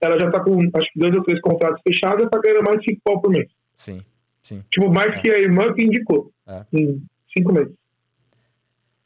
[0.00, 2.90] ela já está com acho que dois ou três contratos fechados, está ganhando mais de
[2.92, 3.48] 5 pau por mês.
[3.74, 4.02] Sim.
[4.42, 4.64] Sim.
[4.72, 5.20] Tipo, mais é.
[5.20, 6.32] que a irmã que indicou.
[6.46, 6.64] É.
[6.72, 7.02] Em
[7.36, 7.74] cinco meses.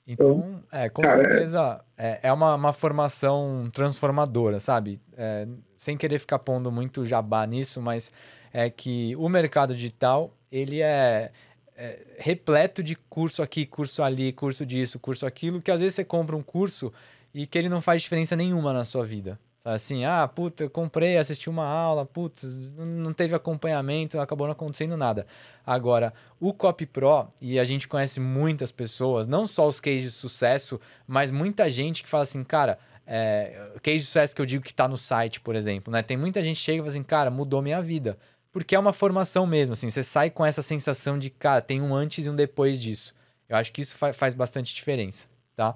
[0.07, 5.01] Então, é, com Cara, certeza é, é uma, uma formação transformadora, sabe?
[5.17, 5.47] É,
[5.79, 8.13] sem querer ficar pondo muito jabá nisso, mas
[8.53, 11.31] é que o mercado digital, ele é,
[11.77, 16.05] é, repleto de curso aqui, curso ali, curso disso, curso aquilo, que às vezes você
[16.05, 16.93] compra um curso
[17.33, 19.39] e que ele não faz diferença nenhuma na sua vida.
[19.65, 24.97] Assim, ah, puta, eu comprei, assisti uma aula, putz, não teve acompanhamento, acabou não acontecendo
[24.97, 25.25] nada.
[25.65, 30.11] Agora, o Copy Pro, e a gente conhece muitas pessoas, não só os cases de
[30.11, 34.65] sucesso, mas muita gente que fala assim, cara, é, case de sucesso que eu digo
[34.65, 36.03] que está no site, por exemplo, né?
[36.03, 38.19] Tem muita gente que chega e fala assim, cara, mudou minha vida.
[38.51, 41.95] Porque é uma formação mesmo, assim, você sai com essa sensação de, cara, tem um
[41.95, 43.15] antes e um depois disso.
[43.49, 45.75] Eu acho que isso fa faz bastante diferença, tá?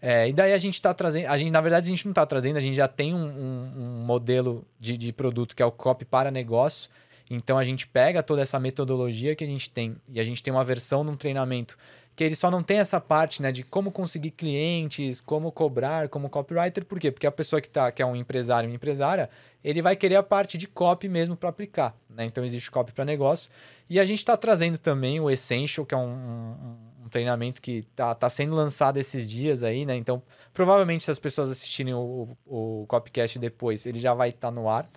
[0.00, 2.24] É, e daí a gente está trazendo, a gente, na verdade, a gente não está
[2.24, 5.72] trazendo, a gente já tem um, um, um modelo de, de, produto que é o
[5.72, 6.88] copy para negócio.
[7.30, 10.52] Então a gente pega toda essa metodologia que a gente tem e a gente tem
[10.52, 11.76] uma versão num treinamento
[12.18, 16.28] que ele só não tem essa parte né, de como conseguir clientes, como cobrar, como
[16.28, 16.84] copywriter.
[16.84, 17.12] Por quê?
[17.12, 19.30] Porque a pessoa que, tá, que é um empresário, uma empresária,
[19.62, 21.94] ele vai querer a parte de copy mesmo para aplicar.
[22.10, 22.24] Né?
[22.24, 23.48] Então existe copy para negócio.
[23.88, 26.76] E a gente está trazendo também o Essential, que é um, um,
[27.08, 29.96] um treinamento que está tá sendo lançado esses dias aí, né?
[29.96, 34.48] Então, provavelmente, se as pessoas assistirem o, o, o Copcast depois, ele já vai estar
[34.48, 34.88] tá no ar.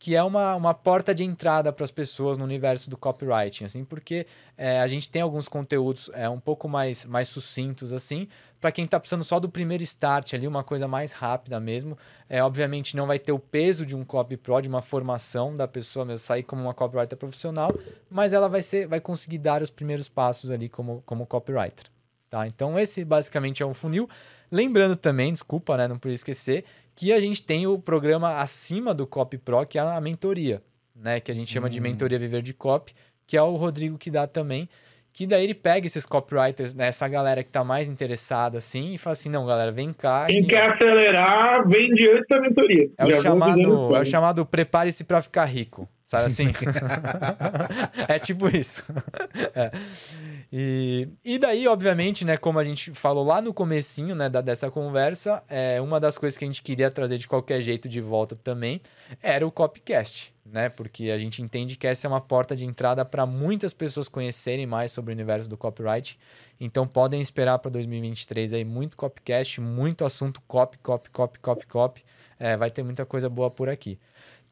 [0.00, 3.84] Que é uma, uma porta de entrada para as pessoas no universo do copywriting, assim,
[3.84, 4.26] porque
[4.56, 8.26] é, a gente tem alguns conteúdos é, um pouco mais, mais sucintos, assim,
[8.58, 11.98] para quem está precisando só do primeiro start ali, uma coisa mais rápida mesmo.
[12.28, 15.68] É, obviamente não vai ter o peso de um copy pro, de uma formação da
[15.68, 17.70] pessoa mesmo sair como uma copywriter profissional,
[18.10, 21.86] mas ela vai ser, vai conseguir dar os primeiros passos ali como, como copywriter.
[22.30, 22.46] Tá?
[22.46, 24.08] Então esse basicamente é um funil.
[24.50, 26.64] Lembrando também, desculpa, né, não podia esquecer,
[27.00, 30.62] que a gente tem o programa acima do Copy Pro, que é a mentoria,
[30.94, 31.70] né, que a gente chama hum.
[31.70, 32.92] de mentoria Viver de Copy,
[33.26, 34.68] que é o Rodrigo que dá também.
[35.10, 38.98] Que daí ele pega esses copywriters, né, essa galera que tá mais interessada, assim, e
[38.98, 40.26] fala assim, não, galera, vem cá.
[40.26, 40.48] Quem que...
[40.48, 42.90] quer acelerar, vem diante da mentoria.
[42.98, 46.48] É o, chamado, é o chamado prepare-se para ficar rico, sabe assim?
[48.08, 48.82] é tipo isso.
[49.54, 49.70] É.
[50.52, 54.68] E, e daí, obviamente, né, como a gente falou lá no comecinho, né, da, dessa
[54.70, 58.34] conversa, é, uma das coisas que a gente queria trazer de qualquer jeito de volta
[58.34, 58.80] também
[59.22, 60.68] era o copycast né?
[60.68, 64.66] Porque a gente entende que essa é uma porta de entrada para muitas pessoas conhecerem
[64.66, 66.18] mais sobre o universo do copyright.
[66.60, 72.04] Então podem esperar para 2023 aí muito copycast, muito assunto copy, copy, copy, copy, copy.
[72.38, 73.98] É, vai ter muita coisa boa por aqui.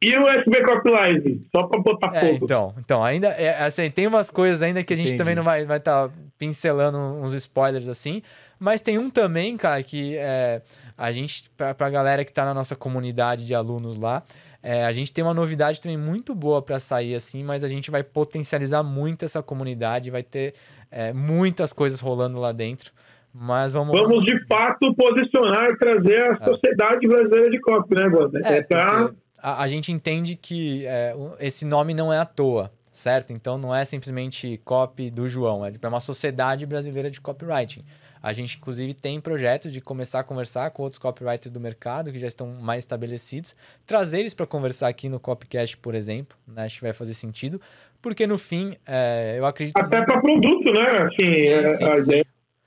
[0.00, 2.44] E o SB Copylive, só para botar é, fogo.
[2.44, 5.18] Então, então ainda é, assim, tem umas coisas ainda que a gente Entendi.
[5.18, 8.22] também não vai vai estar tá pincelando uns spoilers assim,
[8.60, 10.62] mas tem um também, cara, que é,
[10.96, 14.22] a gente para a galera que está na nossa comunidade de alunos lá,
[14.62, 17.90] é, a gente tem uma novidade também muito boa para sair assim, mas a gente
[17.90, 20.54] vai potencializar muito essa comunidade, vai ter
[20.92, 22.92] é, muitas coisas rolando lá dentro.
[23.34, 23.98] Mas vamos.
[23.98, 26.44] Vamos de fato posicionar e trazer a é.
[26.44, 28.10] sociedade brasileira de copy, né?
[28.44, 29.10] É, é pra...
[29.42, 33.32] a, a, gente entende que é, esse nome não é à toa, certo?
[33.32, 37.84] Então não é simplesmente copy do João, é, tipo, é uma sociedade brasileira de copywriting.
[38.22, 42.18] A gente, inclusive, tem projetos de começar a conversar com outros copywriters do mercado que
[42.18, 43.54] já estão mais estabelecidos,
[43.86, 46.64] trazer eles para conversar aqui no Copcast, por exemplo, né?
[46.64, 47.60] acho que vai fazer sentido,
[48.02, 49.76] porque no fim, é, eu acredito.
[49.76, 50.86] Até para produto, né?
[51.02, 52.22] Assim, sim, é, sim, a sim.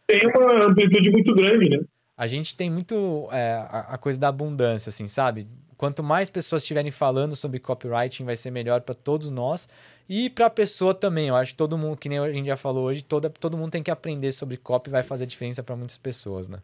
[0.07, 1.79] tem uma amplitude muito grande, né?
[2.17, 5.47] A gente tem muito é, a, a coisa da abundância, assim, sabe?
[5.81, 9.67] Quanto mais pessoas estiverem falando sobre copywriting, vai ser melhor para todos nós
[10.07, 11.29] e para a pessoa também.
[11.29, 13.71] Eu acho que todo mundo, que nem a gente já falou hoje, toda, todo mundo
[13.71, 16.59] tem que aprender sobre copy, vai fazer diferença para muitas pessoas, né?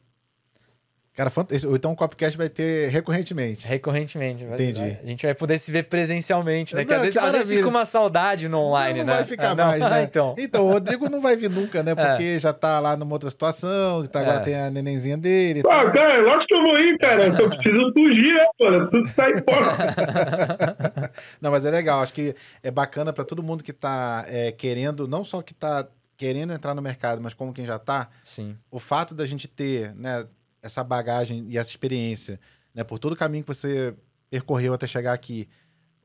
[1.17, 1.31] Cara,
[1.73, 3.67] então o Copcast vai ter recorrentemente.
[3.67, 4.43] Recorrentemente.
[4.43, 4.79] Entendi.
[4.79, 6.81] Vai, a gente vai poder se ver presencialmente, né?
[6.81, 9.11] Não, que às, vezes, às vezes fica uma saudade no online, não, não né?
[9.13, 10.03] Não vai ficar ah, mais, né?
[10.03, 10.35] então.
[10.37, 11.93] então, o Rodrigo não vai vir nunca, né?
[11.97, 12.09] É.
[12.09, 12.39] Porque é.
[12.39, 14.41] já tá lá numa outra situação, tá, agora é.
[14.41, 15.63] tem a nenenzinha dele.
[15.63, 15.89] Pô, tá...
[15.89, 17.25] cara, lógico que eu vou ir, cara.
[17.25, 18.89] Eu só preciso fugir, né, mano?
[18.91, 21.11] Tudo sai fora.
[21.41, 22.01] não, mas é legal.
[22.01, 25.87] Acho que é bacana para todo mundo que tá é, querendo, não só que tá
[26.15, 28.09] querendo entrar no mercado, mas como quem já tá.
[28.23, 28.55] Sim.
[28.69, 30.25] O fato da gente ter, né?
[30.61, 32.39] Essa bagagem e essa experiência,
[32.73, 32.83] né?
[32.83, 33.95] Por todo o caminho que você
[34.29, 35.47] percorreu até chegar aqui,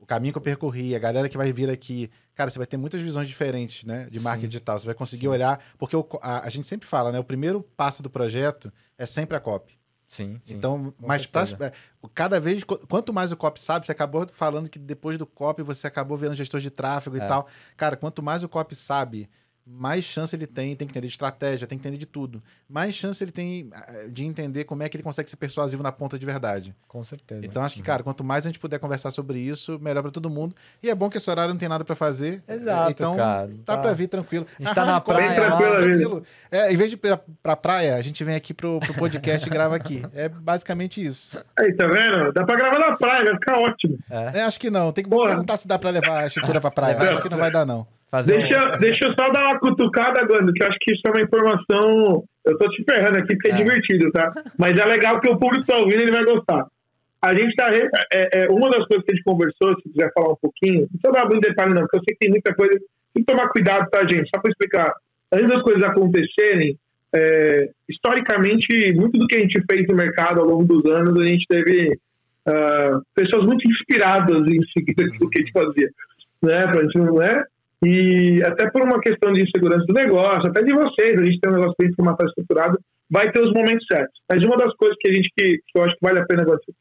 [0.03, 2.75] o caminho que eu percorri, a galera que vai vir aqui, cara, você vai ter
[2.75, 4.07] muitas visões diferentes, né?
[4.11, 4.77] De marketing digital.
[4.77, 5.29] Você vai conseguir Sim.
[5.29, 7.19] olhar, porque o, a, a, gente sempre fala, né?
[7.19, 9.79] O primeiro passo do projeto é sempre a copy.
[10.09, 10.55] Sim, sim.
[10.55, 11.71] Então, mas pra, é,
[12.13, 15.87] cada vez, quanto mais o copy sabe, você acabou falando que depois do copy você
[15.87, 17.23] acabou vendo gestor de tráfego é.
[17.23, 17.47] e tal.
[17.77, 19.29] Cara, quanto mais o copy sabe
[19.65, 22.43] mais chance ele tem, tem que entender de estratégia, tem que entender de tudo.
[22.67, 25.91] Mais chance ele tem eh, de entender como é que ele consegue ser persuasivo na
[25.91, 26.75] ponta de verdade.
[26.85, 27.45] Com certeza.
[27.45, 30.29] Então acho que, cara, quanto mais a gente puder conversar sobre isso, melhor para todo
[30.29, 30.53] mundo.
[30.81, 32.43] E é bom que esse horário não tem nada para fazer.
[32.47, 33.47] Exato, então, cara.
[33.65, 34.45] Tá, tá para vir tranquilo.
[34.59, 36.23] A gente tá na praia, lá, tranquilo.
[36.51, 39.47] É, em vez de ir pra, pra praia, a gente vem aqui pro, pro podcast
[39.47, 40.03] e grava aqui.
[40.13, 41.31] É basicamente isso.
[41.57, 42.33] Aí, tá vendo?
[42.33, 43.97] Dá pra gravar na praia, vai ficar ótimo.
[44.09, 44.91] É, é acho que não.
[44.91, 46.97] Tem que perguntar se dá pra levar a estrutura pra praia.
[47.11, 47.87] Acho que não vai dar, não.
[48.13, 48.79] Fazer deixa, um...
[48.79, 52.23] deixa eu só dar uma cutucada, Gando, que eu acho que isso é uma informação.
[52.45, 54.31] Eu tô te ferrando aqui porque é, é divertido, tá?
[54.55, 56.67] Mas é legal que o público tá ouvindo e ele vai gostar.
[57.19, 57.69] A gente tá.
[57.73, 60.87] É, é, uma das coisas que a gente conversou, se quiser falar um pouquinho, não
[60.89, 62.73] precisa dar muito detalhe, não, porque eu sei que tem muita coisa.
[63.15, 64.29] Tem que tomar cuidado, tá, gente?
[64.29, 64.93] Só para explicar.
[65.31, 66.77] Antes das coisas acontecerem,
[67.15, 71.25] é, historicamente, muito do que a gente fez no mercado ao longo dos anos, a
[71.25, 71.97] gente teve
[72.47, 75.89] uh, pessoas muito inspiradas em seguir aquilo que a gente fazia.
[76.43, 76.67] Né?
[76.67, 77.43] Pra gente não é?
[77.83, 81.51] E até por uma questão de segurança do negócio, até de vocês, a gente tem
[81.51, 82.79] um negócio bem formatado estruturado,
[83.09, 84.19] vai ter os momentos certos.
[84.29, 86.43] Mas uma das coisas que a gente que, que eu acho que vale a pena
[86.43, 86.71] agora se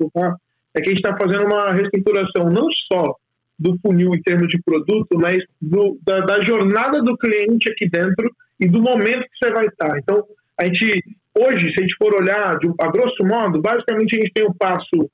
[0.75, 3.15] é que a gente está fazendo uma reestruturação não só
[3.59, 8.31] do funil em termos de produto, mas do, da, da, jornada do cliente aqui dentro
[8.59, 9.99] e do momento que você vai estar.
[9.99, 10.25] Então,
[10.59, 11.05] a gente,
[11.39, 14.55] hoje, se a gente for olhar de, a grosso modo, basicamente a gente tem um
[14.55, 15.11] passo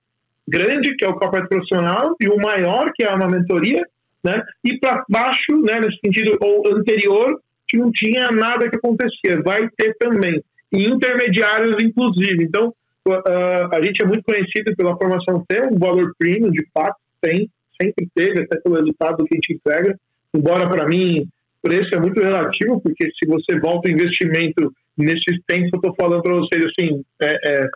[0.46, 3.82] grande, que é o corporate profissional, e o maior, que é uma mentoria,
[4.28, 4.42] né?
[4.64, 9.42] E para baixo, né, nesse sentido, ou anterior, que não tinha nada que acontecia.
[9.42, 10.42] Vai ter também.
[10.72, 12.44] E intermediários, inclusive.
[12.44, 12.74] Então,
[13.06, 17.48] uh, a gente é muito conhecido pela formação ter um valor premium, de fato, tem,
[17.80, 19.98] sempre teve, até pelo resultado que a gente entrega.
[20.34, 21.26] Embora, para mim,
[21.62, 26.22] preço é muito relativo, porque se você volta o investimento nesses tempos, eu estou falando
[26.22, 27.68] para vocês assim, é, é,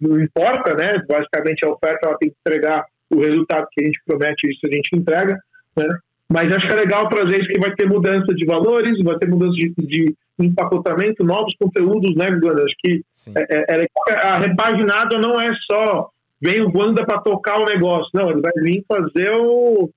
[0.00, 1.02] não importa, né?
[1.08, 4.72] Basicamente, a oferta ela tem que entregar o resultado que a gente promete, isso a
[4.72, 5.38] gente entrega.
[5.76, 5.86] Né?
[6.28, 9.28] Mas acho que é legal trazer isso que vai ter mudança de valores, vai ter
[9.28, 12.64] mudança de, de empacotamento, novos conteúdos, né, Guanda?
[12.64, 13.02] Acho que
[13.36, 16.10] é, é, é, a repaginada não é só
[16.40, 19.88] vem o Guanda para tocar o negócio, não, ele vai vir fazer o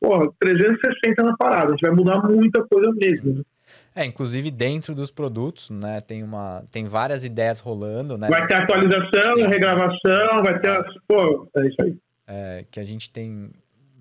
[0.00, 3.34] porra, 360 na parada, a gente vai mudar muita coisa mesmo.
[3.34, 3.42] Né?
[3.94, 8.28] É, inclusive dentro dos produtos, né, tem uma, tem várias ideias rolando, né?
[8.28, 10.42] Vai ter atualização, sim, regravação, sim.
[10.42, 11.96] vai ter, pô, é isso aí.
[12.28, 13.50] É, que a gente tem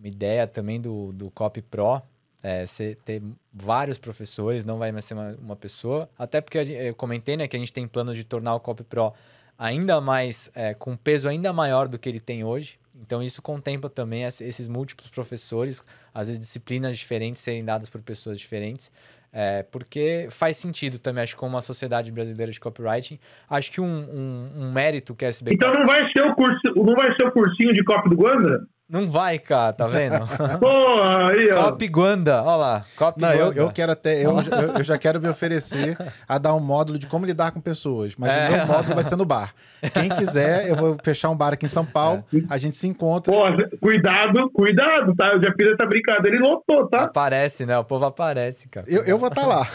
[0.05, 2.01] uma ideia também do, do Copy Pro
[2.43, 6.07] é você ter vários professores, não vai mais ser uma, uma pessoa.
[6.17, 9.13] Até porque eu comentei né, que a gente tem plano de tornar o Copy Pro
[9.57, 12.77] ainda mais, é, com peso ainda maior do que ele tem hoje.
[13.01, 15.83] Então, isso contempla também esses múltiplos professores,
[16.13, 18.91] às vezes disciplinas diferentes serem dadas por pessoas diferentes.
[19.33, 23.81] É, porque faz sentido também, acho que como a Sociedade Brasileira de Copywriting, acho que
[23.81, 25.55] um, um, um mérito que a SBK...
[25.55, 28.65] Então não vai ser o curso, não vai ser o cursinho de copy do Guanda?
[28.87, 30.19] Não vai, cara, tá vendo?
[30.59, 31.71] Pô, aí, ó.
[31.71, 32.85] Copy Guanda, olha lá.
[32.95, 34.23] Copy Não, eu, eu, quero até.
[34.23, 37.59] Eu, eu, eu, já quero me oferecer a dar um módulo de como lidar com
[37.59, 38.15] pessoas.
[38.15, 38.47] Mas é.
[38.47, 39.55] o meu módulo vai ser no bar.
[39.91, 42.23] Quem quiser, eu vou fechar um bar aqui em São Paulo.
[42.31, 42.41] É.
[42.47, 43.33] A gente se encontra.
[43.33, 43.41] Pô,
[43.81, 45.29] cuidado, cuidado, tá?
[45.29, 47.05] Eu já fiz essa brincadeira e lotou, tá?
[47.05, 47.75] Aparece, né?
[47.79, 48.85] O povo aparece, cara.
[48.87, 49.67] Eu, eu vou estar tá lá.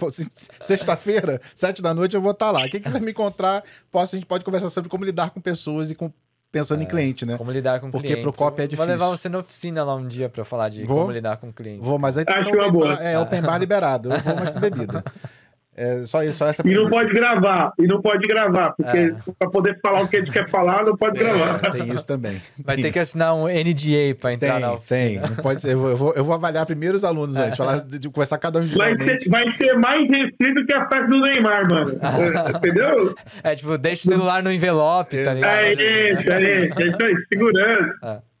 [0.60, 2.68] Sexta-feira, sete da noite, eu vou estar tá lá.
[2.68, 5.94] Quem quiser me encontrar, posso, a gente pode conversar sobre como lidar com pessoas e
[5.94, 6.10] com
[6.50, 7.36] pensando é, em cliente, né?
[7.36, 8.24] Como lidar com Porque clientes.
[8.24, 8.86] Porque pro copy é difícil.
[8.86, 11.52] Vou levar você na oficina lá um dia para falar de vou, como lidar com
[11.52, 11.84] cliente.
[11.84, 14.12] Vou, mas aí tem que ser open bar, é, open bar liberado.
[14.12, 15.04] Eu vou mais com bebida.
[15.78, 19.14] É só isso, só essa E não pode gravar, e não pode gravar, porque é.
[19.38, 21.58] para poder falar o que a gente quer falar, não pode é, gravar.
[21.70, 22.40] Tem isso também.
[22.64, 22.92] Vai tem ter isso.
[22.94, 24.98] que assinar um NDA para entrar tem, na oficina.
[24.98, 25.72] Tem, não pode ser.
[25.72, 28.58] Eu vou, eu vou, eu vou avaliar primeiro os alunos antes, falar, de, conversar cada
[28.58, 31.92] um vai ser, vai ser mais restrito que a festa do Neymar, mano.
[32.56, 33.14] Entendeu?
[33.42, 35.58] É tipo, deixa o celular no envelope, tá ligado?
[35.58, 37.94] É isso, é isso, é isso aí, segurança.
[38.02, 38.36] É.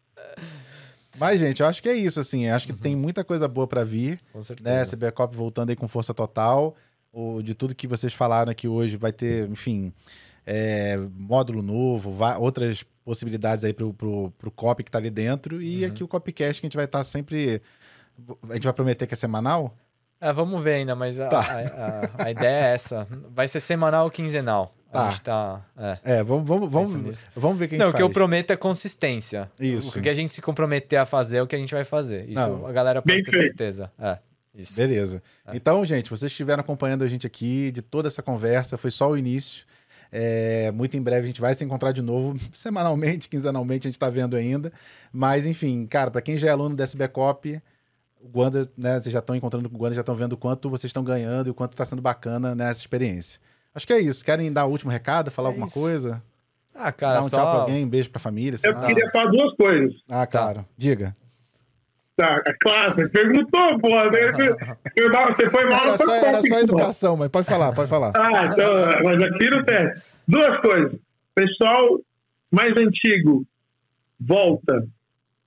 [1.18, 2.48] Mas, gente, eu acho que é isso, assim.
[2.48, 2.78] Acho que uhum.
[2.78, 4.18] tem muita coisa boa para vir.
[4.32, 4.96] Com certeza.
[4.96, 5.10] Né?
[5.10, 6.74] CBCOP voltando aí com força total
[7.16, 9.90] o, de tudo que vocês falaram aqui hoje, vai ter, enfim,
[10.44, 15.62] é, módulo novo, vai, outras possibilidades aí pro, pro, pro copy que tá ali dentro.
[15.62, 15.88] E uhum.
[15.88, 17.62] aqui o copycast que a gente vai estar tá sempre.
[18.50, 19.74] A gente vai prometer que é semanal?
[20.20, 21.40] É, vamos ver ainda, mas a, tá.
[21.40, 23.06] a, a, a, ideia é essa.
[23.30, 24.72] Vai ser semanal ou quinzenal.
[24.92, 25.06] Tá.
[25.06, 25.66] A gente tá.
[25.76, 29.50] É, é vamos, vamos, vamos, vamos ver quem Não, o que eu prometo é consistência.
[29.58, 29.98] Isso.
[29.98, 32.28] O que a gente se comprometer a fazer é o que a gente vai fazer.
[32.28, 32.66] Isso Não.
[32.66, 33.44] a galera pode Bem ter feito.
[33.44, 33.90] certeza.
[33.98, 34.18] É.
[34.56, 34.76] Isso.
[34.76, 35.22] Beleza.
[35.46, 35.56] É.
[35.56, 39.16] Então, gente, vocês estiveram acompanhando a gente aqui de toda essa conversa, foi só o
[39.16, 39.66] início.
[40.10, 43.96] É, muito em breve a gente vai se encontrar de novo, semanalmente, quinzenalmente, a gente
[43.96, 44.72] está vendo ainda.
[45.12, 47.60] Mas, enfim, cara, para quem já é aluno da SBCOP,
[48.20, 50.70] o Guanda, né, vocês já estão encontrando com o Guanda, já estão vendo o quanto
[50.70, 53.40] vocês estão ganhando e o quanto está sendo bacana nessa experiência.
[53.74, 54.24] Acho que é isso.
[54.24, 55.78] Querem dar o último recado, falar é alguma isso.
[55.78, 56.22] coisa?
[56.74, 57.36] Ah, cara, Dar um só...
[57.36, 58.58] tchau pra alguém, um beijo pra família.
[58.62, 58.86] Eu lá.
[58.86, 59.94] queria falar duas coisas.
[60.08, 60.60] Ah, claro.
[60.60, 60.66] Tá.
[60.76, 61.14] Diga.
[62.16, 63.90] Tá, é claro, você perguntou, pô.
[65.36, 68.12] Você foi mal era só, era só educação, mas pode falar, pode falar.
[68.16, 69.92] Ah, então, mas aqui não tem.
[70.26, 70.98] Duas coisas.
[71.34, 72.00] Pessoal
[72.50, 73.44] mais antigo,
[74.18, 74.86] volta.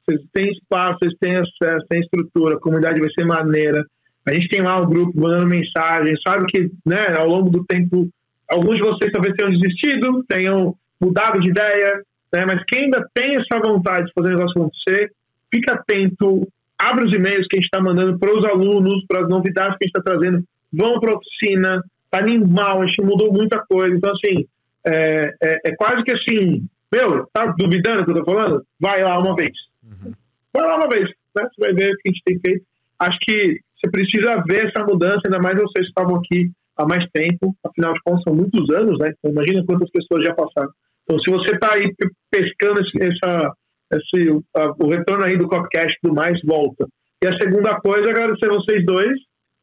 [0.05, 3.84] Vocês têm espaço, vocês têm acesso, têm estrutura, a comunidade vai ser maneira.
[4.28, 8.07] A gente tem lá um grupo mandando mensagem, sabe que né, ao longo do tempo,
[8.47, 12.03] alguns de vocês talvez tenham desistido, tenham mudado de ideia,
[12.34, 15.11] né, mas quem ainda tem essa vontade de fazer o negócio acontecer,
[15.51, 16.47] fica atento,
[16.80, 19.86] abre os e-mails que a gente está mandando para os alunos, para as novidades que
[19.86, 23.95] a gente está trazendo, vão para a oficina, tá animal, a gente mudou muita coisa.
[23.95, 24.45] Então, assim,
[24.86, 28.63] é, é, é, quase que assim, meu, tá duvidando do que eu tô falando?
[28.80, 29.51] Vai lá uma vez.
[29.84, 30.13] Uhum.
[30.53, 31.43] Vai lá uma vez, né?
[31.43, 32.65] Você vai ver o que a gente tem feito.
[32.99, 37.05] Acho que você precisa ver essa mudança, ainda mais vocês que estavam aqui há mais
[37.11, 39.13] tempo, afinal de contas são muitos anos, né?
[39.17, 40.71] Então, imagina quantas pessoas já passaram.
[41.03, 41.93] Então, se você está aí
[42.32, 43.53] pescando essa,
[43.92, 46.88] esse, a, o retorno aí do Copcast tudo mais, volta.
[47.24, 49.12] E a segunda coisa, agradecer vocês dois.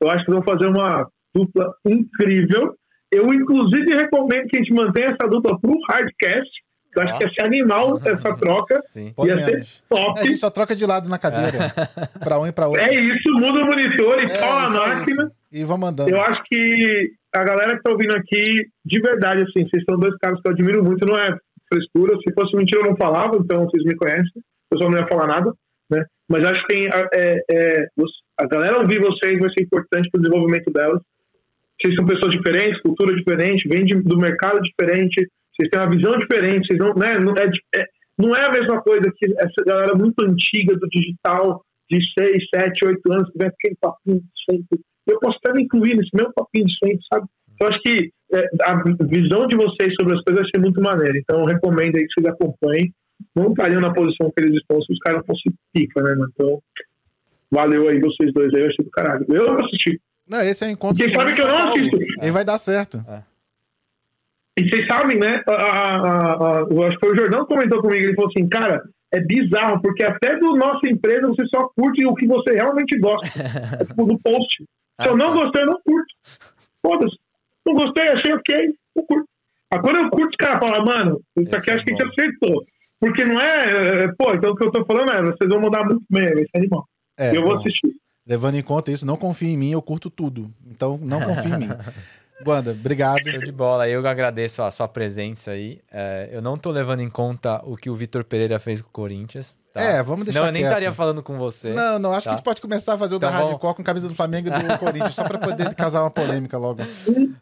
[0.03, 2.75] Eu acho que vão fazer uma dupla incrível.
[3.11, 6.51] Eu, inclusive, recomendo que a gente mantenha essa dupla para o Hardcast.
[6.95, 8.83] Eu acho que ia ser animal essa troca.
[8.89, 9.15] Sim.
[9.25, 10.19] Ia ser top.
[10.19, 11.67] É, a gente só troca de lado na cadeira.
[11.67, 12.19] É.
[12.19, 12.83] para um e para outro.
[12.83, 15.31] É isso, muda o monitor e é, a máquina.
[15.53, 16.11] E vamos mandando.
[16.11, 20.17] Eu acho que a galera que está ouvindo aqui, de verdade, assim, vocês são dois
[20.17, 21.37] caras que eu admiro muito, não é
[21.69, 22.17] frescura.
[22.19, 24.43] Se fosse mentira, eu não falava, então vocês me conhecem.
[24.71, 25.53] Eu só não ia falar nada,
[25.91, 26.05] né?
[26.29, 27.87] Mas acho que tem, é, é,
[28.39, 31.01] a galera ouvir vocês vai ser importante para o desenvolvimento delas.
[31.81, 36.67] Vocês são pessoas diferentes, cultura diferente, vêm do mercado diferente, vocês têm uma visão diferente,
[36.67, 37.87] vocês não, né, não, é, é,
[38.19, 42.87] não é a mesma coisa que essa galera muito antiga do digital, de 6, 7,
[42.87, 44.81] 8 anos, que vem aquele papinho de sempre.
[45.07, 47.27] Eu posso até me incluir nesse mesmo papinho de sempre, sabe?
[47.55, 48.11] Então, acho que
[48.63, 51.17] a visão de vocês sobre as coisas vai ser muito maneira.
[51.19, 52.93] Então, eu recomendo aí que vocês acompanhem.
[53.35, 56.31] Não estariam na posição que eles estão se os caras fossem pica, né, mano?
[56.35, 56.63] Então,
[57.51, 59.25] valeu aí vocês dois aí, eu achei do caralho.
[59.29, 60.01] Eu não assisti.
[60.29, 60.99] Não, esse é o encontro.
[60.99, 61.99] Porque sabe que eu não assisto.
[62.23, 63.05] E vai dar certo.
[63.09, 63.23] É.
[64.59, 65.43] E vocês sabem, né?
[65.49, 68.05] A, a, a, eu acho que foi o Jordão que comentou comigo.
[68.05, 72.15] Ele falou assim, cara, é bizarro, porque até do nossa empresa você só curte o
[72.15, 73.29] que você realmente gosta.
[73.81, 74.65] é tipo do post.
[75.01, 75.43] Se eu não ah, tá.
[75.43, 76.15] gostei, eu não curto.
[76.83, 77.17] Foda-se.
[77.67, 79.29] Não gostei, achei ok, não curto.
[79.71, 82.65] Ah, quando eu curto, os caras falam, mano, isso aqui acho que a gente acertou.
[83.01, 84.09] Porque não é, é.
[84.17, 86.59] Pô, então o que eu tô falando é, vocês vão mandar muito bem, vai ser
[86.59, 86.87] animal.
[87.19, 87.95] É, eu vou assistir.
[88.27, 90.51] Levando em conta isso, não confie em mim, eu curto tudo.
[90.67, 91.69] Então, não confie em mim.
[92.45, 93.29] Banda, obrigado.
[93.29, 93.89] Show de bola.
[93.89, 95.81] Eu agradeço a sua presença aí.
[95.91, 98.93] É, eu não tô levando em conta o que o Vitor Pereira fez com o
[98.93, 99.57] Corinthians.
[99.73, 99.83] Tá?
[99.83, 101.73] É, vamos deixar Não, eu nem estaria falando com você.
[101.73, 102.13] Não, não.
[102.13, 102.31] Acho tá?
[102.31, 104.49] que a gente pode começar a fazer o então, da Hardcore com camisa do Flamengo
[104.49, 106.83] e do Corinthians, só pra poder causar uma polêmica logo.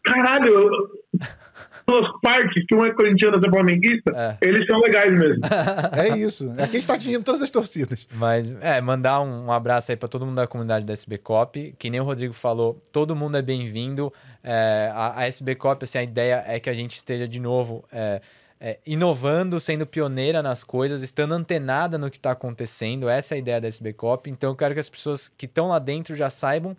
[0.03, 0.89] Caralho!
[1.87, 4.47] Duas partes, que um é corintiano e é flamenguista, é.
[4.47, 5.41] eles são legais mesmo.
[5.93, 6.51] é isso.
[6.53, 8.07] Aqui a gente tá atingindo todas as torcidas.
[8.13, 11.75] Mas, é, mandar um, um abraço aí pra todo mundo da comunidade da SB Cop.
[11.77, 14.11] Que nem o Rodrigo falou, todo mundo é bem-vindo.
[14.43, 17.85] É, a, a SB Cop, assim, a ideia é que a gente esteja de novo.
[17.91, 18.19] É,
[18.59, 23.07] é, inovando, sendo pioneira nas coisas, estando antenada no que está acontecendo.
[23.07, 24.29] Essa é a ideia da SB Cop.
[24.29, 26.75] Então eu quero que as pessoas que estão lá dentro já saibam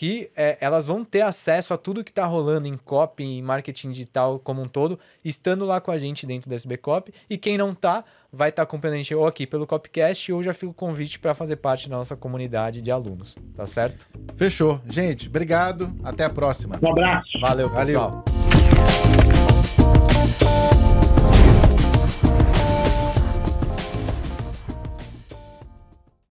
[0.00, 3.90] que é, elas vão ter acesso a tudo que está rolando em copy, em marketing
[3.90, 7.12] digital como um todo, estando lá com a gente dentro da SB Cop.
[7.28, 10.42] E quem não está, vai estar tá acompanhando a gente ou aqui pelo Copcast ou
[10.42, 13.36] já fica o convite para fazer parte da nossa comunidade de alunos.
[13.54, 14.08] Tá certo?
[14.38, 14.80] Fechou.
[14.88, 15.94] Gente, obrigado.
[16.02, 16.78] Até a próxima.
[16.80, 17.38] Um abraço.
[17.38, 18.24] Valeu, pessoal.
[20.40, 20.89] Valeu.